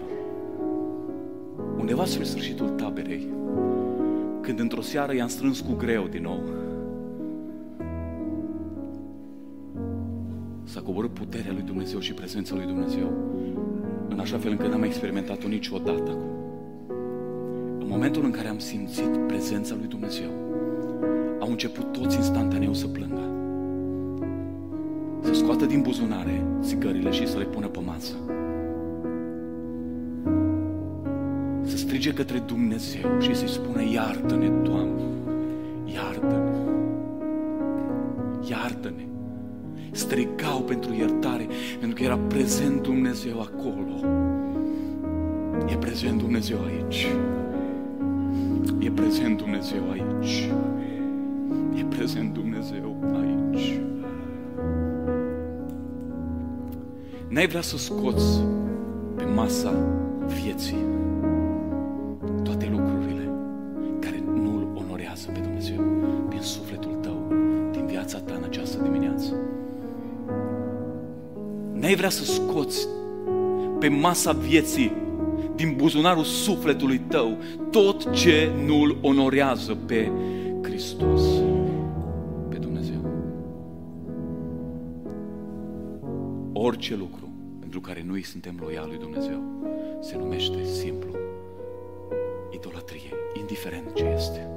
Undeva 1.78 2.04
spre 2.04 2.24
sfârșitul 2.24 2.68
taberei, 2.68 3.26
când 4.40 4.58
într-o 4.58 4.80
seară 4.80 5.14
i-am 5.14 5.28
strâns 5.28 5.60
cu 5.60 5.72
greu 5.72 6.06
din 6.06 6.22
nou, 6.22 6.40
s-a 10.70 10.80
coborât 10.80 11.14
puterea 11.14 11.52
lui 11.52 11.62
Dumnezeu 11.62 12.00
și 12.00 12.12
prezența 12.12 12.54
lui 12.54 12.66
Dumnezeu 12.66 13.12
în 14.08 14.18
așa 14.18 14.38
fel 14.38 14.50
încât 14.50 14.70
n-am 14.70 14.82
experimentat-o 14.82 15.48
niciodată 15.48 16.10
acum 16.10 16.30
momentul 17.90 18.24
în 18.24 18.30
care 18.30 18.48
am 18.48 18.58
simțit 18.58 19.16
prezența 19.26 19.74
lui 19.78 19.86
Dumnezeu, 19.86 20.30
au 21.40 21.50
început 21.50 21.92
toți 21.92 22.16
instantaneu 22.16 22.74
să 22.74 22.86
plângă. 22.86 23.28
Să 25.20 25.34
scoată 25.34 25.64
din 25.64 25.82
buzunare 25.82 26.44
țigările 26.60 27.10
și 27.10 27.28
să 27.28 27.38
le 27.38 27.44
pună 27.44 27.66
pe 27.66 27.78
masă. 27.84 28.14
Să 31.62 31.76
strige 31.76 32.12
către 32.12 32.38
Dumnezeu 32.38 33.20
și 33.20 33.34
să-i 33.34 33.48
spună, 33.48 33.82
iartă-ne, 33.92 34.48
Doamne, 34.48 35.02
iartă-ne, 35.84 35.94
iartă-ne. 35.94 36.49
Strigau 40.10 40.60
pentru 40.60 40.94
iertare, 40.94 41.46
pentru 41.78 41.96
că 41.98 42.02
era 42.02 42.18
prezent 42.18 42.82
Dumnezeu 42.82 43.40
acolo. 43.40 44.08
E 45.66 45.76
prezent 45.76 46.18
Dumnezeu 46.18 46.58
aici. 46.64 47.06
E 48.78 48.90
prezent 48.90 49.36
Dumnezeu 49.36 49.90
aici. 49.90 50.50
E 51.74 51.84
prezent 51.84 52.32
Dumnezeu 52.32 52.96
aici. 53.20 53.80
N-ai 57.28 57.46
vrea 57.46 57.62
să 57.62 57.76
scoți 57.76 58.40
pe 59.16 59.24
masa 59.24 59.74
vieții 60.42 60.84
N-ai 71.90 71.98
vrea 71.98 72.10
să 72.10 72.24
scoți 72.24 72.88
pe 73.78 73.88
masa 73.88 74.32
vieții 74.32 74.92
din 75.54 75.74
buzunarul 75.76 76.24
sufletului 76.24 76.98
tău 76.98 77.38
tot 77.70 78.12
ce 78.12 78.52
nu-L 78.66 78.96
onorează 79.02 79.74
pe 79.74 80.12
Hristos, 80.62 81.22
pe 82.48 82.56
Dumnezeu. 82.56 83.10
Orice 86.52 86.96
lucru 86.96 87.28
pentru 87.58 87.80
care 87.80 88.04
noi 88.06 88.22
suntem 88.22 88.58
loiali 88.60 88.88
lui 88.88 88.98
Dumnezeu 88.98 89.42
se 90.00 90.16
numește 90.16 90.64
simplu 90.64 91.10
idolatrie, 92.54 93.12
indiferent 93.38 93.94
ce 93.94 94.04
este. 94.16 94.48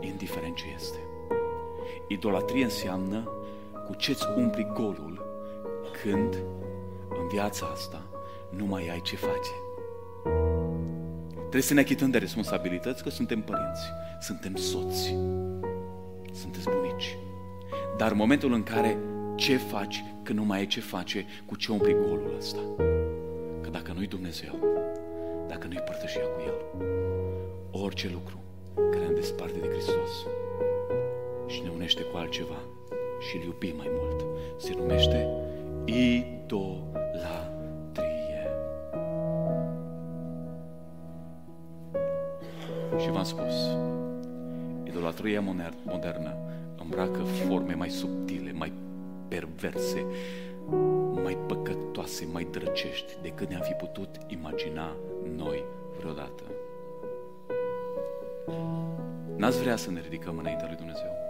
Indiferent 0.00 0.54
ce 0.54 0.64
este. 0.76 0.98
Idolatrie 2.08 2.64
înseamnă 2.64 3.28
cu 3.86 3.94
ce-ți 3.94 4.26
umpli 4.36 4.70
golul 4.74 5.14
când 6.04 6.34
în 7.20 7.28
viața 7.28 7.66
asta 7.72 8.02
nu 8.56 8.64
mai 8.64 8.88
ai 8.88 9.00
ce 9.00 9.16
face. 9.16 9.50
Trebuie 11.34 11.62
să 11.62 11.74
ne 11.74 11.80
achităm 11.80 12.10
de 12.10 12.18
responsabilități 12.18 13.02
că 13.02 13.10
suntem 13.10 13.40
părinți, 13.40 13.82
suntem 14.20 14.54
soți, 14.54 15.16
sunteți 16.32 16.68
bunici. 16.70 17.16
Dar 17.96 18.10
în 18.10 18.16
momentul 18.16 18.52
în 18.52 18.62
care 18.62 18.98
ce 19.34 19.56
faci, 19.56 20.04
că 20.22 20.32
nu 20.32 20.44
mai 20.44 20.58
ai 20.58 20.66
ce 20.66 20.80
face, 20.80 21.26
cu 21.46 21.56
ce 21.56 21.72
umpli 21.72 21.92
golul 21.92 22.34
ăsta? 22.38 22.60
Că 23.60 23.70
dacă 23.70 23.92
nu-i 23.94 24.06
Dumnezeu, 24.06 24.54
dacă 25.48 25.66
nu-i 25.66 25.82
părtășia 25.84 26.22
cu 26.22 26.40
El, 26.46 26.86
orice 27.70 28.10
lucru 28.12 28.42
care 28.90 29.06
ne 29.06 29.12
desparte 29.12 29.58
de 29.58 29.68
Hristos 29.68 30.26
și 31.46 31.62
ne 31.62 31.70
unește 31.74 32.02
cu 32.02 32.16
altceva 32.16 32.58
și 33.28 33.36
îl 33.36 33.42
iubim 33.42 33.76
mai 33.76 33.90
mult, 33.90 34.24
se 34.56 34.74
numește 34.76 35.28
idolatrie. 35.84 37.32
Și 42.98 43.10
v-am 43.10 43.24
spus, 43.24 43.54
idolatria 44.84 45.40
modernă 45.84 46.36
îmbracă 46.82 47.22
forme 47.22 47.74
mai 47.74 47.90
subtile, 47.90 48.52
mai 48.52 48.72
perverse, 49.28 50.06
mai 51.22 51.38
păcătoase, 51.46 52.28
mai 52.32 52.46
drăcești 52.50 53.12
decât 53.22 53.48
ne-am 53.48 53.62
fi 53.62 53.72
putut 53.72 54.08
imagina 54.26 54.96
noi 55.36 55.64
vreodată. 55.98 56.42
N-ați 59.36 59.60
vrea 59.60 59.76
să 59.76 59.90
ne 59.90 60.00
ridicăm 60.00 60.38
înaintea 60.38 60.66
lui 60.66 60.76
Dumnezeu. 60.76 61.23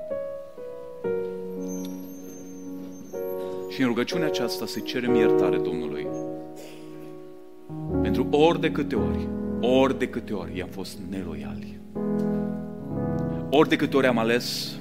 Și 3.74 3.80
în 3.80 3.86
rugăciunea 3.86 4.26
aceasta 4.26 4.66
să 4.66 4.78
cerem 4.78 5.14
iertare 5.14 5.56
Domnului 5.56 6.06
pentru 8.02 8.28
ori 8.30 8.60
de 8.60 8.70
câte 8.70 8.94
ori, 8.94 9.28
ori 9.60 9.98
de 9.98 10.08
câte 10.08 10.32
ori 10.32 10.58
i-am 10.58 10.68
fost 10.68 10.98
neloiali. 11.10 11.78
Ori 13.50 13.68
de 13.68 13.76
câte 13.76 13.96
ori 13.96 14.06
am 14.06 14.18
ales 14.18 14.76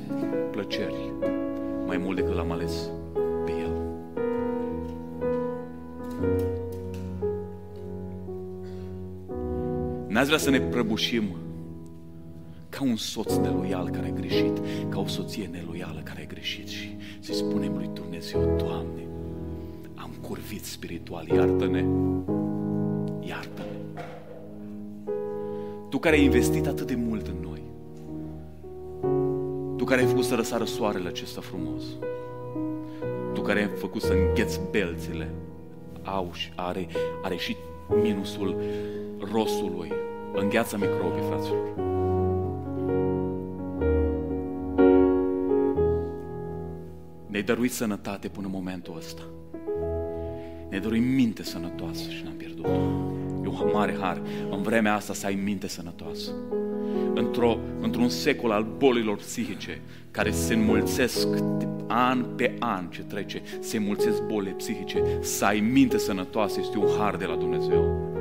plăceri 0.52 1.12
mai 1.86 1.98
mult 1.98 2.16
decât 2.16 2.36
l-am 2.36 2.52
ales 2.52 2.90
pe 3.46 3.52
El. 3.52 3.72
N-ați 10.08 10.26
vrea 10.26 10.40
să 10.40 10.50
ne 10.50 10.60
prăbușim 10.60 11.24
ca 12.74 12.84
un 12.84 12.96
soț 12.96 13.36
neloial 13.36 13.90
care 13.90 14.08
a 14.08 14.20
greșit, 14.20 14.62
ca 14.90 15.00
o 15.00 15.08
soție 15.08 15.50
neloială 15.52 16.02
care 16.04 16.22
a 16.22 16.34
greșit 16.34 16.68
și 16.68 16.98
să 17.20 17.34
spunem 17.34 17.74
lui 17.74 17.90
Dumnezeu, 17.94 18.56
Doamne, 18.58 19.08
am 19.96 20.12
curvit 20.22 20.66
spiritual, 20.66 21.28
iartă-ne, 21.28 21.86
iartă-ne. 23.20 24.02
Tu 25.90 26.00
care 26.00 26.16
ai 26.16 26.24
investit 26.24 26.68
atât 26.68 26.88
de 26.88 26.96
mult 26.96 27.28
în 27.28 27.36
noi, 27.42 27.62
Tu 29.78 29.84
care 29.84 30.02
ai 30.02 30.08
făcut 30.08 30.24
să 30.24 30.36
răsară 30.36 30.64
soarele 30.64 31.08
acesta 31.08 31.42
frumos, 31.42 31.84
Tu 33.34 33.42
care 33.42 33.60
ai 33.60 33.70
făcut 33.78 34.02
să 34.02 34.14
îngheți 34.14 34.60
belțile, 34.72 35.30
au, 36.04 36.32
are, 36.56 36.88
are 37.22 37.36
și 37.36 37.56
minusul 38.04 38.62
rosului, 39.32 39.92
îngheață 40.34 40.78
microbii, 40.78 41.28
fraților. 41.30 41.93
Ne-ai 47.44 47.56
dăruit 47.56 47.74
sănătate 47.74 48.28
până 48.28 48.46
în 48.46 48.52
momentul 48.54 48.96
ăsta. 48.98 49.22
Ne-ai 50.70 50.82
dăruit 50.82 51.04
minte 51.04 51.44
sănătoasă 51.44 52.10
și 52.10 52.24
ne-am 52.24 52.36
pierdut. 52.36 52.66
E 53.44 53.48
un 53.48 53.70
mare 53.74 53.96
har 54.00 54.22
în 54.52 54.62
vremea 54.62 54.94
asta 54.96 55.14
să 55.14 55.26
ai 55.26 55.40
minte 55.44 55.68
sănătoasă. 55.68 56.32
Într-o, 57.14 57.58
într-un 57.82 58.10
secol 58.10 58.52
al 58.52 58.68
bolilor 58.78 59.16
psihice 59.16 59.82
care 60.12 60.32
se 60.32 60.54
înmulțesc 60.54 61.28
an 61.88 62.26
pe 62.36 62.56
an 62.60 62.88
ce 62.90 63.02
trece, 63.02 63.42
se 63.60 63.78
înmulțesc 63.78 64.22
bolile 64.22 64.52
psihice, 64.52 65.04
să 65.22 65.46
ai 65.46 65.60
minte 65.60 65.98
sănătoasă 65.98 66.60
este 66.60 66.78
un 66.78 66.88
har 66.98 67.16
de 67.16 67.26
la 67.26 67.36
Dumnezeu. 67.36 68.12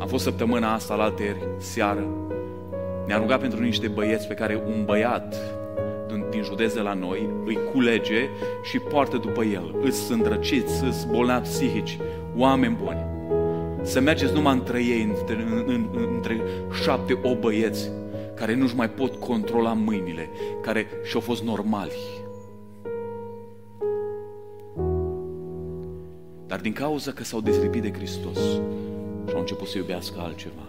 Am 0.00 0.08
fost 0.08 0.24
săptămâna 0.24 0.74
asta 0.74 0.94
la 0.94 1.02
alteri, 1.02 1.48
seară, 1.58 2.06
ne-a 3.06 3.16
rugat 3.18 3.40
pentru 3.40 3.60
niște 3.60 3.88
băieți 3.88 4.26
pe 4.26 4.34
care 4.34 4.62
un 4.66 4.84
băiat 4.84 5.36
din 6.38 6.46
județ 6.46 6.72
de 6.72 6.80
la 6.80 6.94
noi, 6.94 7.28
îi 7.44 7.58
culege 7.72 8.28
și 8.62 8.78
poartă 8.78 9.16
după 9.16 9.44
el. 9.44 9.74
Îți 9.82 9.98
sunt 9.98 10.26
răciți, 10.26 10.84
îți 10.84 11.06
bolnavi 11.06 11.48
psihici, 11.48 11.98
oameni 12.36 12.78
buni. 12.82 13.06
Să 13.82 14.00
mergeți 14.00 14.32
numai 14.32 14.54
între 14.54 14.82
ei, 14.82 15.02
între, 15.02 15.42
în, 15.42 15.64
în, 15.66 16.08
între 16.14 16.40
șapte, 16.82 17.18
o 17.22 17.34
băieți 17.34 17.90
care 18.34 18.54
nu-și 18.54 18.74
mai 18.74 18.90
pot 18.90 19.14
controla 19.14 19.72
mâinile, 19.72 20.30
care 20.62 20.86
și-au 21.04 21.20
fost 21.20 21.42
normali. 21.42 21.92
Dar 26.46 26.60
din 26.60 26.72
cauza 26.72 27.12
că 27.12 27.24
s-au 27.24 27.40
dezlipit 27.40 27.82
de 27.82 27.92
Hristos 27.92 28.38
și 29.26 29.34
au 29.34 29.40
început 29.40 29.68
să 29.68 29.78
iubească 29.78 30.20
altceva, 30.20 30.66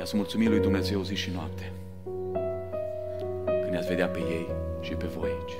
Ia 0.00 0.06
să 0.06 0.16
mulțumim 0.16 0.48
lui 0.48 0.60
Dumnezeu 0.60 1.02
zi 1.02 1.14
și 1.14 1.30
noapte. 1.34 1.72
Când 3.44 3.70
ne-ați 3.70 3.88
vedea 3.88 4.06
pe 4.06 4.18
ei 4.18 4.46
și 4.80 4.92
pe 4.92 5.06
voi 5.06 5.28
aici. 5.28 5.56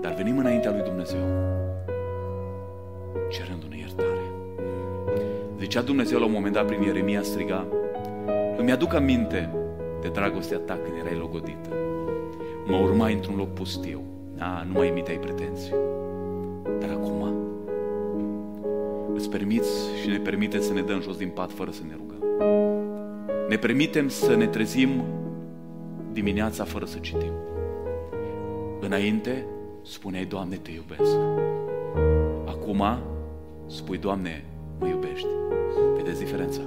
Dar 0.00 0.14
venim 0.14 0.38
înaintea 0.38 0.70
lui 0.70 0.82
Dumnezeu 0.82 1.24
cerându-ne 3.30 3.76
iertare. 3.76 4.20
Zicea 5.58 5.82
Dumnezeu 5.82 6.18
la 6.18 6.24
un 6.24 6.32
moment 6.32 6.54
dat 6.54 6.66
prin 6.66 6.82
Ieremia 6.82 7.22
striga 7.22 7.66
Îmi 8.56 8.72
aduc 8.72 8.94
aminte 8.94 9.50
de 10.00 10.08
dragostea 10.08 10.58
ta 10.58 10.78
când 10.84 10.96
erai 10.98 11.18
logodită. 11.18 11.68
Mă 12.66 12.76
urmai 12.76 13.12
într-un 13.12 13.36
loc 13.36 13.52
pustiu. 13.52 14.02
A, 14.38 14.64
nu 14.66 14.72
mai 14.72 14.86
emiteai 14.86 15.18
pretenții. 15.18 15.74
Dar 16.80 16.90
acum 16.90 17.34
îți 19.14 19.30
permiți 19.30 19.70
și 20.02 20.08
ne 20.08 20.18
permite 20.18 20.60
să 20.60 20.72
ne 20.72 20.80
dăm 20.80 21.00
jos 21.00 21.16
din 21.16 21.28
pat 21.28 21.50
fără 21.52 21.70
să 21.70 21.82
ne 21.86 21.92
rugăm. 21.96 22.75
Ne 23.48 23.56
permitem 23.56 24.08
să 24.08 24.34
ne 24.34 24.46
trezim 24.46 25.04
dimineața 26.12 26.64
fără 26.64 26.84
să 26.84 26.98
citim. 26.98 27.32
Înainte 28.80 29.46
spuneai, 29.84 30.24
Doamne, 30.24 30.56
te 30.56 30.70
iubesc. 30.70 31.16
Acum 32.46 32.82
spui, 33.66 33.98
Doamne, 33.98 34.44
mă 34.78 34.88
iubești. 34.88 35.28
Vedeți 35.96 36.18
diferența? 36.18 36.60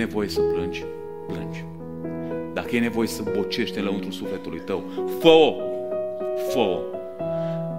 Nevoie 0.00 0.28
să 0.28 0.40
plângi, 0.40 0.84
plângi. 1.26 1.64
Dacă 2.52 2.76
e 2.76 2.80
nevoie 2.80 3.06
să 3.06 3.22
bocești 3.36 3.80
lăuntru 3.80 4.10
sufletului 4.10 4.60
tău, 4.66 4.82
fă-o! 5.20 5.52
fă 6.50 6.80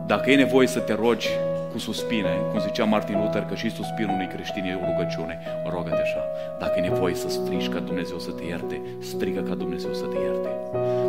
Dacă 0.08 0.32
e 0.32 0.36
nevoie 0.36 0.68
să 0.68 0.80
te 0.80 0.94
rogi 0.94 1.30
cu 1.72 1.78
suspine, 1.78 2.34
cum 2.52 2.60
zicea 2.60 2.84
Martin 2.84 3.18
Luther, 3.22 3.42
că 3.42 3.56
și 3.56 3.70
suspinul 3.70 4.14
unui 4.14 4.28
creștin 4.28 4.64
e 4.64 4.80
o 4.82 4.86
rugăciune, 4.90 5.40
rogă-te 5.74 6.02
așa. 6.02 6.24
Dacă 6.60 6.74
e 6.78 6.90
nevoie 6.90 7.16
să 7.16 7.30
strigi 7.30 7.68
ca 7.68 7.80
Dumnezeu 7.80 8.20
să 8.20 8.32
te 8.32 8.44
ierte, 8.44 8.82
strigă 9.00 9.42
ca 9.42 9.56
Dumnezeu 9.56 9.94
să 9.94 10.06
te 10.06 10.18
ierte. 10.28 10.50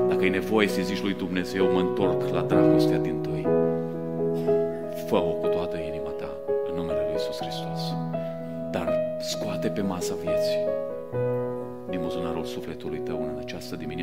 Dacă 0.09 0.25
e 0.25 0.29
nevoie 0.29 0.69
să 0.69 0.81
zici 0.83 1.03
lui 1.03 1.15
Dumnezeu, 1.15 1.65
mă 1.73 1.81
întorc 1.81 2.29
la 2.33 2.41
dragostea 2.41 2.99
din 2.99 3.17
tăi, 3.21 3.47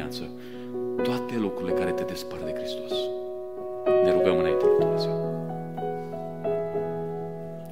această 0.10 0.30